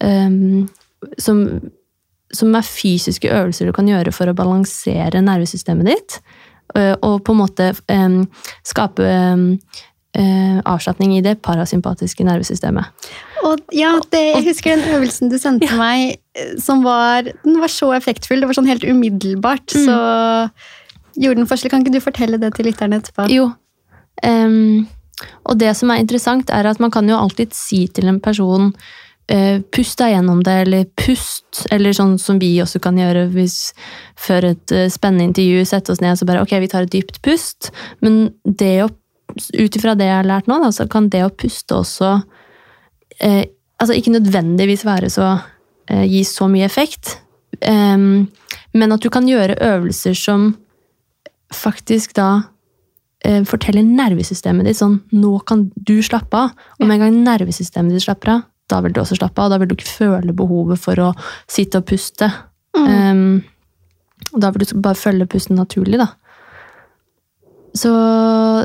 um, 0.02 0.66
som, 1.18 1.42
som 2.34 2.54
er 2.58 2.66
fysiske 2.66 3.30
øvelser 3.30 3.68
du 3.68 3.74
kan 3.76 3.88
gjøre 3.88 4.14
for 4.14 4.30
å 4.30 4.36
balansere 4.36 5.22
nervesystemet 5.24 5.90
ditt. 5.90 6.20
eh, 6.74 6.94
og 7.02 7.22
på 7.24 7.34
en 7.34 7.38
måte 7.38 7.70
um, 7.92 8.24
skape 8.66 9.06
um, 9.06 9.52
uh, 10.18 10.58
avslapning 10.66 11.16
i 11.16 11.22
det 11.24 11.36
parasympatiske 11.46 12.26
nervesystemet. 12.26 13.12
Og 13.46 13.62
ja, 13.76 13.92
det, 14.10 14.22
jeg 14.32 14.46
husker 14.48 14.74
den 14.74 14.96
øvelsen 14.96 15.30
du 15.30 15.38
sendte 15.38 15.70
meg, 15.78 16.18
eh, 16.34 16.56
som 16.62 16.82
var, 16.86 17.28
den 17.44 17.60
var 17.62 17.72
så 17.72 17.92
effektfull. 17.96 18.42
Det 18.42 18.50
var 18.50 18.58
sånn 18.58 18.70
helt 18.70 18.86
umiddelbart. 18.86 19.76
Mm. 19.76 19.86
Så 19.86 21.22
gjorde 21.22 21.40
den 21.40 21.48
forskjell. 21.48 21.72
Kan 21.72 21.84
ikke 21.84 21.96
du 21.96 22.04
fortelle 22.04 22.40
det 22.42 22.52
til 22.56 22.68
lytterne 22.68 23.00
etterpå? 23.00 23.28
Jo. 23.32 23.50
em, 24.26 24.86
og 25.48 25.58
det 25.58 25.72
som 25.78 25.90
er 25.90 26.02
interessant, 26.02 26.50
er 26.52 26.68
at 26.68 26.80
man 26.82 26.92
kan 26.92 27.08
jo 27.08 27.18
alltid 27.18 27.54
si 27.56 27.86
til 27.88 28.10
en 28.10 28.20
person 28.20 28.72
eh, 29.32 29.62
Pust 29.72 29.98
deg 29.98 30.12
gjennom 30.12 30.42
det, 30.44 30.56
eller 30.66 30.84
pust, 30.98 31.64
eller 31.72 31.96
sånn 31.96 32.16
som 32.20 32.40
vi 32.42 32.52
også 32.62 32.80
kan 32.84 32.98
gjøre 33.00 33.26
hvis 33.32 33.72
før 34.20 34.50
et 34.52 34.74
eh, 34.74 34.90
spennende 34.92 35.30
intervju 35.30 35.64
sette 35.66 35.94
oss 35.94 36.02
ned 36.04 36.14
og 36.14 36.20
så 36.20 36.28
bare 36.28 36.44
ok, 36.44 36.56
vi 36.62 36.70
tar 36.70 36.86
et 36.86 36.92
dypt 36.92 37.22
pust. 37.24 37.72
Men 38.04 38.36
det 38.44 38.88
ut 39.34 39.76
ifra 39.76 39.96
det 39.98 40.06
jeg 40.08 40.20
har 40.20 40.28
lært 40.28 40.48
nå, 40.50 40.60
da, 40.62 40.70
så 40.72 40.86
kan 40.90 41.08
det 41.12 41.24
å 41.26 41.32
puste 41.34 41.76
også 41.76 42.12
eh, 43.20 43.44
altså 43.80 43.96
ikke 43.96 44.14
nødvendigvis 44.14 44.84
være 44.86 45.10
så 45.12 45.32
eh, 45.90 46.04
gi 46.08 46.22
så 46.24 46.48
mye 46.50 46.66
effekt, 46.68 47.18
eh, 47.60 47.96
men 48.76 48.94
at 48.94 49.02
du 49.02 49.10
kan 49.12 49.28
gjøre 49.28 49.58
øvelser 49.64 50.16
som 50.18 50.52
faktisk 51.54 52.16
da 52.16 52.30
forteller 53.48 53.82
nervesystemet 53.86 54.66
ditt 54.68 54.78
sånn 54.78 55.00
Nå 55.12 55.32
kan 55.48 55.66
du 55.74 55.96
slappe 56.02 56.36
av. 56.46 56.52
Og 56.78 56.86
med 56.86 56.96
en 56.98 57.06
gang 57.06 57.16
nervesystemet 57.26 57.96
ditt 57.96 58.04
slapper 58.06 58.32
av, 58.36 58.44
da 58.70 58.80
vil 58.84 58.92
du 58.94 59.00
også 59.02 59.18
slappe 59.18 59.42
av. 59.42 59.50
Da 59.52 59.58
vil 59.62 59.70
du 59.70 59.74
ikke 59.76 59.88
føle 59.90 60.34
behovet 60.36 60.78
for 60.82 61.00
å 61.02 61.08
sitte 61.50 61.80
og 61.82 61.86
puste. 61.90 62.28
Mm. 62.76 62.86
Um, 62.86 63.42
og 64.34 64.40
da 64.42 64.50
vil 64.52 64.66
du 64.66 64.74
bare 64.82 64.98
følge 64.98 65.26
pusten 65.30 65.56
naturlig, 65.58 65.98
da. 66.02 66.08
Så 67.76 67.90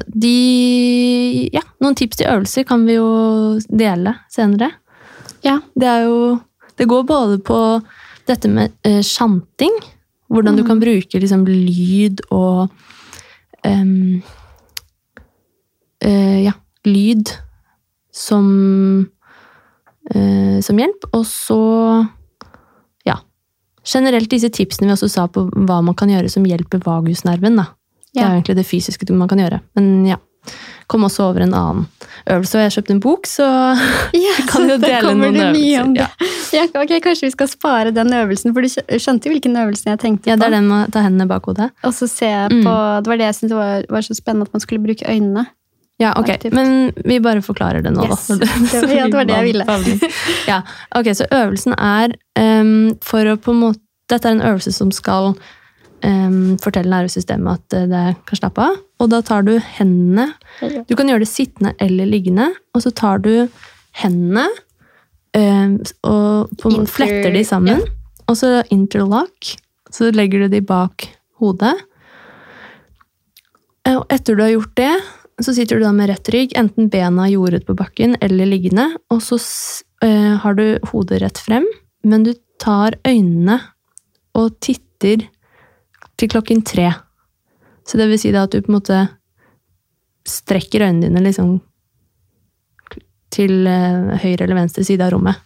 de 0.07 1.49
Ja, 1.53 1.61
noen 1.83 1.95
tips 1.99 2.17
til 2.21 2.29
øvelser 2.31 2.63
kan 2.67 2.85
vi 2.87 2.95
jo 2.95 3.59
dele 3.67 4.15
senere. 4.31 4.71
Ja. 5.43 5.59
Det 5.75 5.87
er 5.87 6.05
jo 6.07 6.39
Det 6.77 6.87
går 6.87 7.03
både 7.05 7.37
på 7.43 7.57
dette 8.25 8.47
med 8.49 8.71
uh, 8.87 9.01
sjanting, 9.03 9.73
hvordan 10.31 10.55
du 10.55 10.63
Mm. 10.63 10.67
kan 10.67 10.79
bruke 10.79 11.19
liksom 11.19 11.43
lyd 11.45 12.21
og 12.31 12.69
eh, 13.63 14.21
Ja, 16.01 16.53
lyd 16.85 17.29
som 18.11 19.07
eh, 20.13 20.57
som 20.65 20.79
hjelp. 20.81 21.05
Og 21.13 21.25
så 21.29 21.59
ja. 23.07 23.19
Generelt 23.93 24.29
disse 24.33 24.49
tipsene 24.53 24.89
vi 24.89 24.95
også 24.97 25.09
sa 25.09 25.27
på 25.27 25.45
hva 25.53 25.81
man 25.85 25.95
kan 25.97 26.09
gjøre 26.11 26.29
som 26.29 26.45
hjelper 26.47 26.83
vagusnerven. 26.85 27.55
da. 27.61 27.69
Det 28.11 28.19
er 28.21 28.27
jo 28.27 28.41
egentlig 28.41 28.57
det 28.59 28.67
fysiske 28.67 29.13
man 29.15 29.29
kan 29.31 29.39
gjøre. 29.39 29.61
Men 29.77 30.05
ja. 30.09 30.17
Kom 30.89 31.05
også 31.05 31.27
over 31.29 31.43
en 31.45 31.53
annen 31.53 31.83
øvelse, 32.27 32.57
og 32.57 32.59
jeg 32.59 32.65
har 32.65 32.73
kjøpt 32.73 32.89
en 32.91 32.99
bok, 32.99 33.27
så 33.29 33.45
Ja, 34.17 34.33
kan 34.49 34.65
jo 34.67 34.75
dele 34.81 35.13
noen 35.13 35.37
øvelser, 35.37 35.83
om 35.85 35.93
det. 35.95 36.01
ja. 36.01 36.29
Ja, 36.51 36.63
ok, 36.81 36.91
Kanskje 37.05 37.29
vi 37.29 37.31
skal 37.31 37.47
spare 37.47 37.93
den 37.95 38.09
øvelsen, 38.17 38.51
for 38.51 38.65
du 38.65 38.97
skjønte 38.99 39.29
jo 39.29 39.35
hvilken 39.37 39.55
øvelse 39.61 39.87
jeg 39.87 40.01
tenkte 40.01 40.27
ja, 40.33 40.35
det 40.35 40.41
på. 40.43 40.49
er 40.49 40.55
den 40.57 40.67
med 40.67 40.89
å 40.89 40.91
ta 40.91 41.05
hendene 41.05 41.29
bak 41.29 41.45
hodet. 41.47 41.69
Og 41.87 41.93
så 41.95 42.09
se 42.11 42.27
på, 42.49 42.57
Mm. 42.57 43.03
Det 43.05 43.07
var 43.13 43.21
det 43.21 43.27
jeg 43.29 43.37
syntes 43.37 43.55
var, 43.55 43.85
var 43.93 44.01
så 44.09 44.17
spennende, 44.17 44.49
at 44.49 44.57
man 44.57 44.65
skulle 44.65 44.83
bruke 44.83 45.07
øynene. 45.07 45.45
Ja, 46.01 46.11
ok. 46.17 46.29
Aktivt. 46.33 46.53
Men 46.57 46.91
vi 47.05 47.19
bare 47.21 47.43
forklarer 47.45 47.83
det 47.85 47.91
nå, 47.93 48.07
Yes. 48.09 48.27
da. 48.27 48.35
Det 48.41 48.81
var- 48.81 48.93
ja, 48.97 49.05
det 49.05 49.13
var 49.19 49.25
det 49.29 49.35
jeg 49.37 49.47
ville. 49.51 49.65
ja, 50.49 50.61
ok, 50.97 51.11
Så 51.19 51.27
øvelsen 51.31 51.75
er 51.77 52.15
um, 52.41 52.71
for 53.05 53.21
å 53.29 53.37
på 53.37 53.53
en 53.53 53.59
måte 53.67 53.79
Dette 54.11 54.27
er 54.27 54.33
en 54.35 54.41
øvelse 54.43 54.73
som 54.75 54.89
skal 54.91 55.29
um, 56.03 56.57
fortelle 56.59 56.89
nervesystemet 56.91 57.61
at 57.61 57.75
eh, 57.77 57.85
det 57.87 58.01
kan 58.27 58.39
slappe 58.41 58.65
av. 58.65 58.79
Og 58.99 59.07
da 59.13 59.21
tar 59.23 59.45
du 59.47 59.53
hendene 59.77 60.25
Du 60.89 60.97
kan 60.99 61.07
gjøre 61.07 61.23
det 61.23 61.29
sittende 61.31 61.71
eller 61.79 62.09
liggende, 62.09 62.49
og 62.75 62.81
så 62.83 62.91
tar 62.91 63.21
du 63.23 63.47
hendene 64.01 64.47
um, 65.37 65.77
og 66.03 66.51
på, 66.59 66.73
Inter- 66.73 66.91
fletter 66.97 67.31
de 67.37 67.45
sammen. 67.47 67.79
Og 68.27 68.35
så 68.41 68.51
interlock. 68.73 69.53
Så 69.91 70.11
legger 70.11 70.43
du 70.43 70.47
de 70.57 70.59
bak 70.65 71.07
hodet. 71.39 71.77
Eh, 73.85 73.95
Og 73.95 74.05
etter 74.13 74.35
du 74.37 74.43
har 74.43 74.51
gjort 74.53 74.75
det, 74.77 74.91
så 75.45 75.53
sitter 75.55 75.79
du 75.79 75.85
da 75.85 75.91
med 75.95 76.09
rett 76.11 76.29
rygg, 76.33 76.55
enten 76.59 76.89
bena 76.91 77.27
jordet 77.31 77.63
på 77.67 77.75
bakken 77.77 78.17
eller 78.21 78.49
liggende, 78.49 78.89
og 79.13 79.21
så 79.23 79.39
eh, 80.03 80.37
har 80.43 80.57
du 80.57 80.65
hodet 80.91 81.21
rett 81.23 81.39
frem, 81.41 81.67
men 82.03 82.25
du 82.27 82.33
tar 82.61 82.97
øynene 83.07 83.59
og 84.37 84.57
titter 84.63 85.25
til 86.19 86.31
klokken 86.31 86.61
tre. 86.67 86.91
Så 87.87 87.97
det 87.97 88.07
vil 88.11 88.21
si 88.21 88.31
da 88.33 88.45
at 88.45 88.53
du 88.53 88.61
på 88.61 88.71
en 88.71 88.77
måte 88.77 88.99
strekker 90.27 90.85
øynene 90.85 91.07
dine 91.07 91.23
liksom 91.25 91.55
til 93.31 93.65
eh, 93.69 94.19
høyre 94.21 94.45
eller 94.45 94.59
venstre 94.59 94.83
side 94.85 95.05
av 95.05 95.15
rommet. 95.15 95.39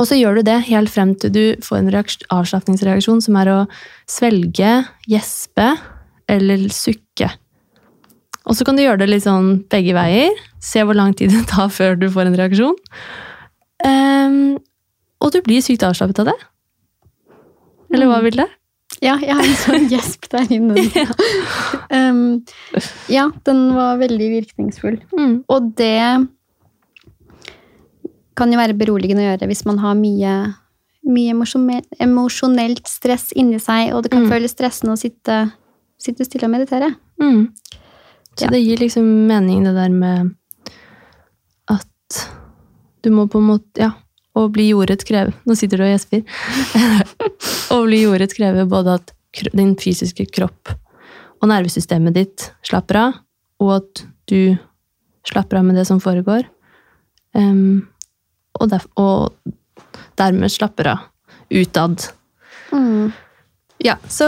Og 0.00 0.08
så 0.08 0.16
gjør 0.16 0.38
du 0.40 0.46
det 0.48 0.56
helt 0.70 0.90
frem 0.92 1.12
til 1.20 1.32
du 1.32 1.44
får 1.64 1.82
en 1.82 1.92
reaks- 1.92 2.24
avslapningsreaksjon, 2.32 3.20
som 3.20 3.36
er 3.36 3.50
å 3.52 3.58
svelge, 4.08 4.80
gjespe 5.10 5.74
eller 6.30 6.68
sukke. 6.72 7.28
Og 8.50 8.56
så 8.58 8.66
kan 8.66 8.74
du 8.76 8.82
gjøre 8.82 8.98
det 9.04 9.10
litt 9.12 9.22
sånn 9.22 9.60
begge 9.70 9.94
veier. 9.94 10.34
Se 10.62 10.82
hvor 10.82 10.96
lang 10.98 11.12
tid 11.14 11.30
det 11.30 11.44
tar 11.50 11.68
før 11.70 11.94
du 12.00 12.08
får 12.10 12.26
en 12.30 12.38
reaksjon. 12.40 12.74
Um, 13.86 14.58
og 15.22 15.30
du 15.34 15.38
blir 15.46 15.62
sykt 15.62 15.84
avslappet 15.86 16.18
av 16.24 16.32
det. 16.32 16.38
Eller 17.94 18.10
hva, 18.10 18.18
vil 18.26 18.36
det? 18.42 18.48
Ja, 19.00 19.14
jeg 19.22 19.32
har 19.38 19.46
en 19.46 19.56
sånn 19.62 19.86
gjesp 19.92 20.26
der 20.34 20.50
inne. 20.52 20.82
um, 21.94 22.42
ja, 23.08 23.28
den 23.46 23.62
var 23.78 24.00
veldig 24.02 24.28
virkningsfull. 24.34 24.98
Mm. 25.16 25.36
Og 25.48 25.70
det 25.78 25.94
kan 28.38 28.52
jo 28.52 28.60
være 28.60 28.76
beroligende 28.78 29.24
å 29.24 29.28
gjøre 29.30 29.48
hvis 29.50 29.64
man 29.68 29.80
har 29.82 29.96
mye, 29.98 30.34
mye 31.06 31.34
emosjonelt 32.02 32.88
stress 32.88 33.30
inni 33.36 33.60
seg, 33.62 33.94
og 33.94 34.04
det 34.04 34.12
kan 34.14 34.24
Mm. 34.26 34.30
føles 34.32 34.54
stressende 34.54 34.94
å 34.96 35.00
sitte, 35.00 35.40
sitte 36.00 36.24
stille 36.24 36.48
og 36.48 36.54
meditere. 36.54 36.92
Mm. 37.20 37.48
Så 38.36 38.44
Ja. 38.46 38.50
det 38.50 38.60
gir 38.62 38.76
liksom 38.78 39.26
mening 39.26 39.64
det 39.64 39.74
der 39.74 39.88
med 39.90 40.34
at 41.68 42.28
du 43.02 43.10
må 43.10 43.26
på 43.28 43.38
en 43.38 43.48
måte 43.48 43.80
Ja, 43.80 43.92
å 44.36 44.48
bli 44.48 44.68
jordet 44.70 45.04
krever 45.04 45.34
Nå 45.44 45.56
sitter 45.56 45.78
du 45.78 45.84
og 45.84 45.90
gjesper. 45.92 46.22
å 47.74 47.80
bli 47.84 48.02
jordet 48.04 48.34
krever 48.36 48.64
både 48.70 48.94
at 49.00 49.12
din 49.54 49.76
fysiske 49.78 50.26
kropp 50.32 50.72
og 51.40 51.48
nervesystemet 51.48 52.12
ditt 52.14 52.50
slapper 52.66 52.96
av, 53.00 53.14
og 53.62 53.70
at 53.78 54.02
du 54.28 54.58
slapper 55.24 55.56
av 55.60 55.64
med 55.64 55.78
det 55.78 55.86
som 55.88 56.00
foregår. 56.02 56.44
Um, 57.32 57.86
og, 58.58 58.66
derf 58.68 58.84
og 59.00 59.32
dermed 60.20 60.52
slapper 60.52 60.90
av 60.92 61.06
utad. 61.48 62.04
Mm. 62.74 63.12
Ja, 63.80 63.96
så 64.12 64.26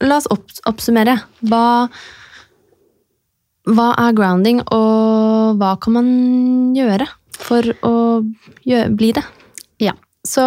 la 0.00 0.16
oss 0.16 0.30
opp 0.32 0.48
oppsummere. 0.70 1.18
Hva, 1.44 1.90
hva 3.70 3.92
er 4.00 4.16
grounding, 4.18 4.62
og 4.74 5.58
hva 5.60 5.76
kan 5.82 5.96
man 5.98 6.08
gjøre 6.76 7.06
for 7.42 7.68
å 7.86 7.94
gjøre, 8.66 8.90
bli 8.98 9.12
det? 9.16 9.24
Ja, 9.82 9.94
så 10.26 10.44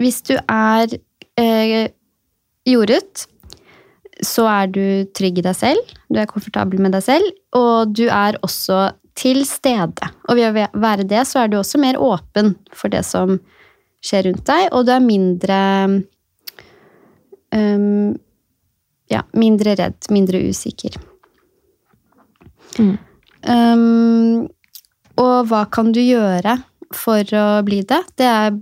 hvis 0.00 0.22
du 0.24 0.34
er 0.38 0.96
eh, 1.40 1.92
jordet, 2.68 3.26
så 4.24 4.46
er 4.48 4.70
du 4.72 4.84
trygg 5.16 5.40
i 5.40 5.44
deg 5.44 5.56
selv, 5.58 5.94
du 6.08 6.20
er 6.20 6.30
komfortabel 6.30 6.80
med 6.80 6.94
deg 6.96 7.04
selv, 7.04 7.32
og 7.56 7.92
du 7.92 8.06
er 8.08 8.38
også 8.46 8.94
til 9.18 9.44
stede. 9.46 10.10
Og 10.28 10.38
ved 10.38 10.50
å 10.50 10.80
være 10.80 11.06
det, 11.08 11.22
så 11.28 11.44
er 11.44 11.50
du 11.50 11.58
også 11.60 11.80
mer 11.82 11.98
åpen 12.00 12.54
for 12.74 12.92
det 12.92 13.04
som 13.06 13.36
skjer 14.04 14.28
rundt 14.28 14.44
deg, 14.48 14.68
og 14.72 14.86
du 14.86 14.92
er 14.94 15.04
mindre 15.04 15.58
um, 17.54 18.14
ja, 19.12 19.22
mindre 19.36 19.76
redd, 19.78 20.08
mindre 20.12 20.40
usikker. 20.48 20.96
Mm. 22.78 22.94
Um, 23.44 24.46
og 25.20 25.50
hva 25.50 25.64
kan 25.72 25.92
du 25.94 26.00
gjøre 26.02 26.58
for 26.94 27.34
å 27.36 27.48
bli 27.66 27.82
det? 27.86 28.00
Det 28.18 28.28
er 28.28 28.54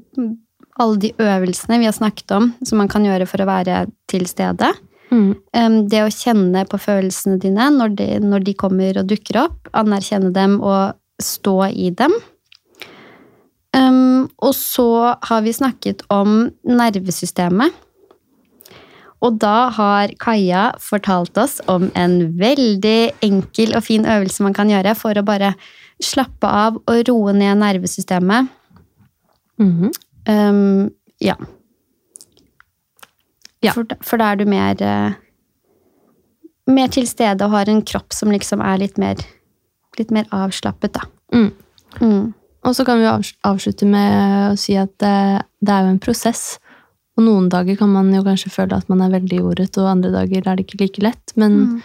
alle 0.81 0.99
de 1.01 1.13
øvelsene 1.21 1.79
vi 1.81 1.89
har 1.89 1.97
snakket 1.97 2.35
om 2.37 2.51
som 2.65 2.81
man 2.81 2.91
kan 2.91 3.05
gjøre 3.07 3.29
for 3.29 3.45
å 3.45 3.49
være 3.49 3.85
til 4.11 4.27
stede. 4.31 4.73
Mm. 5.13 5.31
Um, 5.53 5.79
det 5.93 6.03
å 6.05 6.13
kjenne 6.13 6.65
på 6.69 6.81
følelsene 6.81 7.39
dine 7.41 7.69
når 7.75 7.97
de, 7.99 8.09
når 8.25 8.47
de 8.49 8.57
kommer 8.59 9.01
og 9.01 9.09
dukker 9.11 9.43
opp. 9.45 9.73
Anerkjenne 9.77 10.33
dem 10.35 10.59
og 10.61 10.97
stå 11.23 11.57
i 11.69 11.91
dem. 11.97 12.15
Um, 13.73 14.29
og 14.45 14.53
så 14.57 15.15
har 15.25 15.45
vi 15.45 15.55
snakket 15.57 16.05
om 16.13 16.51
nervesystemet. 16.69 17.73
Og 19.23 19.39
da 19.43 19.71
har 19.77 20.13
Kaja 20.23 20.73
fortalt 20.83 21.39
oss 21.39 21.61
om 21.71 21.89
en 21.99 22.17
veldig 22.41 23.13
enkel 23.23 23.77
og 23.79 23.87
fin 23.87 24.07
øvelse 24.09 24.43
man 24.43 24.57
kan 24.57 24.71
gjøre 24.71 24.97
for 24.99 25.19
å 25.19 25.27
bare 25.27 25.55
slappe 26.03 26.49
av 26.49 26.81
og 26.81 27.03
roe 27.09 27.35
ned 27.37 27.61
nervesystemet. 27.63 28.51
Mhm. 29.63 29.93
Um, 30.27 30.91
ja. 31.23 31.35
Ja. 33.63 33.73
For, 33.75 33.87
for 34.03 34.19
da 34.19 34.33
er 34.33 34.39
du 34.39 34.47
mer 34.51 34.79
eh, 34.83 35.19
Mer 36.71 36.93
til 36.95 37.09
stede 37.11 37.43
og 37.43 37.51
har 37.57 37.67
en 37.67 37.81
kropp 37.83 38.15
som 38.15 38.31
liksom 38.31 38.61
er 38.63 38.79
litt 38.79 38.99
mer, 39.03 39.19
litt 39.99 40.13
mer 40.15 40.29
avslappet, 40.31 40.95
da. 40.95 41.03
Mm. 41.35 41.49
Mm. 41.99 42.29
Og 42.63 42.77
så 42.79 42.85
kan 42.87 43.03
vi 43.03 43.09
avslutte 43.43 43.89
med 43.91 44.53
å 44.53 44.59
si 44.61 44.77
at 44.79 44.93
det, 45.03 45.43
det 45.59 45.75
er 45.75 45.89
jo 45.89 45.91
en 45.97 45.99
prosess. 46.05 46.45
Og 47.19 47.25
noen 47.27 47.49
dager 47.53 47.77
kan 47.77 47.91
man 47.93 48.09
jo 48.15 48.23
kanskje 48.25 48.53
føle 48.55 48.79
at 48.79 48.89
man 48.89 49.03
er 49.05 49.13
veldig 49.13 49.41
jordet, 49.43 49.73
og 49.77 49.91
andre 49.91 50.13
dager 50.15 50.47
er 50.47 50.57
det 50.57 50.65
ikke 50.65 50.81
like 50.81 51.03
lett. 51.05 51.35
Men 51.37 51.59
Mm. 51.63 51.83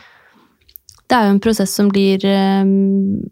det 1.10 1.18
er 1.18 1.26
jo 1.26 1.34
en 1.34 1.42
prosess 1.44 1.74
som 1.76 1.90
blir 1.92 2.24
um, 2.24 3.26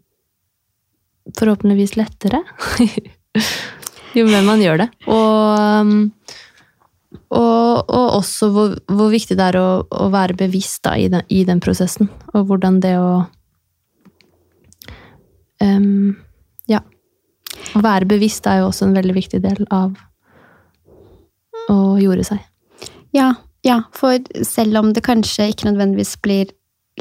forhåpentligvis 1.38 1.96
lettere. 1.96 2.42
jo 4.18 4.26
mer 4.28 4.44
man 4.44 4.60
gjør 4.60 4.82
det. 4.84 4.88
Og, 5.08 5.56
um, 5.80 6.12
og, 7.30 7.88
og 7.88 8.06
også 8.20 8.50
hvor, 8.52 8.76
hvor 8.92 9.08
viktig 9.10 9.36
det 9.38 9.46
er 9.48 9.58
å, 9.60 9.68
å 9.88 10.10
være 10.12 10.36
bevisst 10.36 10.84
da, 10.84 10.96
i, 11.00 11.08
den, 11.08 11.24
i 11.32 11.44
den 11.48 11.60
prosessen. 11.64 12.10
Og 12.34 12.44
hvordan 12.50 12.80
det 12.84 12.96
å 13.00 13.24
um, 15.64 16.16
Ja. 16.68 16.82
Å 17.76 17.80
være 17.82 18.08
bevisst 18.08 18.46
er 18.46 18.60
jo 18.60 18.68
også 18.68 18.86
en 18.86 18.94
veldig 18.96 19.14
viktig 19.16 19.40
del 19.42 19.64
av 19.72 19.96
å 21.72 21.96
gjorde 22.00 22.24
seg. 22.28 22.42
Ja, 23.16 23.32
ja, 23.66 23.80
for 23.96 24.18
selv 24.46 24.78
om 24.78 24.92
det 24.94 25.02
kanskje 25.06 25.48
ikke 25.50 25.70
nødvendigvis 25.70 26.16
blir 26.22 26.52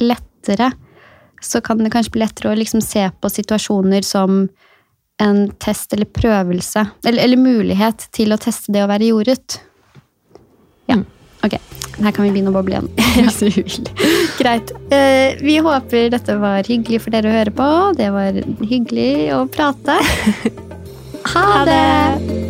lettere, 0.01 0.71
så 1.43 1.61
kan 1.61 1.83
det 1.83 1.91
kanskje 1.93 2.15
bli 2.15 2.23
lettere 2.23 2.53
å 2.53 2.57
liksom 2.57 2.81
se 2.81 3.03
på 3.21 3.29
situasjoner 3.29 4.05
som 4.07 4.45
en 5.21 5.45
test 5.63 5.93
eller 5.95 6.09
prøvelse, 6.11 6.81
eller, 7.05 7.21
eller 7.23 7.39
mulighet 7.39 8.07
til 8.15 8.33
å 8.35 8.39
teste 8.41 8.73
det 8.75 8.81
å 8.83 8.89
være 8.91 9.11
jordet. 9.13 9.59
Ja, 10.89 10.95
Mm. 10.97 11.05
ok. 11.43 11.59
Her 12.03 12.11
kan 12.11 12.25
vi 12.25 12.31
begynne 12.35 12.51
å 12.51 12.55
boble 12.57 12.75
igjen. 12.75 12.89
Hvis 13.29 13.39
vil. 13.55 13.87
Greit. 14.39 14.73
Eh, 14.91 15.37
vi 15.39 15.55
håper 15.63 16.09
dette 16.11 16.35
var 16.41 16.67
hyggelig 16.67 16.99
for 17.05 17.15
dere 17.15 17.31
å 17.31 17.37
høre 17.37 17.53
på. 17.55 17.69
Det 17.95 18.09
var 18.11 18.41
hyggelig 18.65 19.11
å 19.37 19.45
prate. 19.47 19.99
Ha 21.25 21.63
det! 21.65 22.44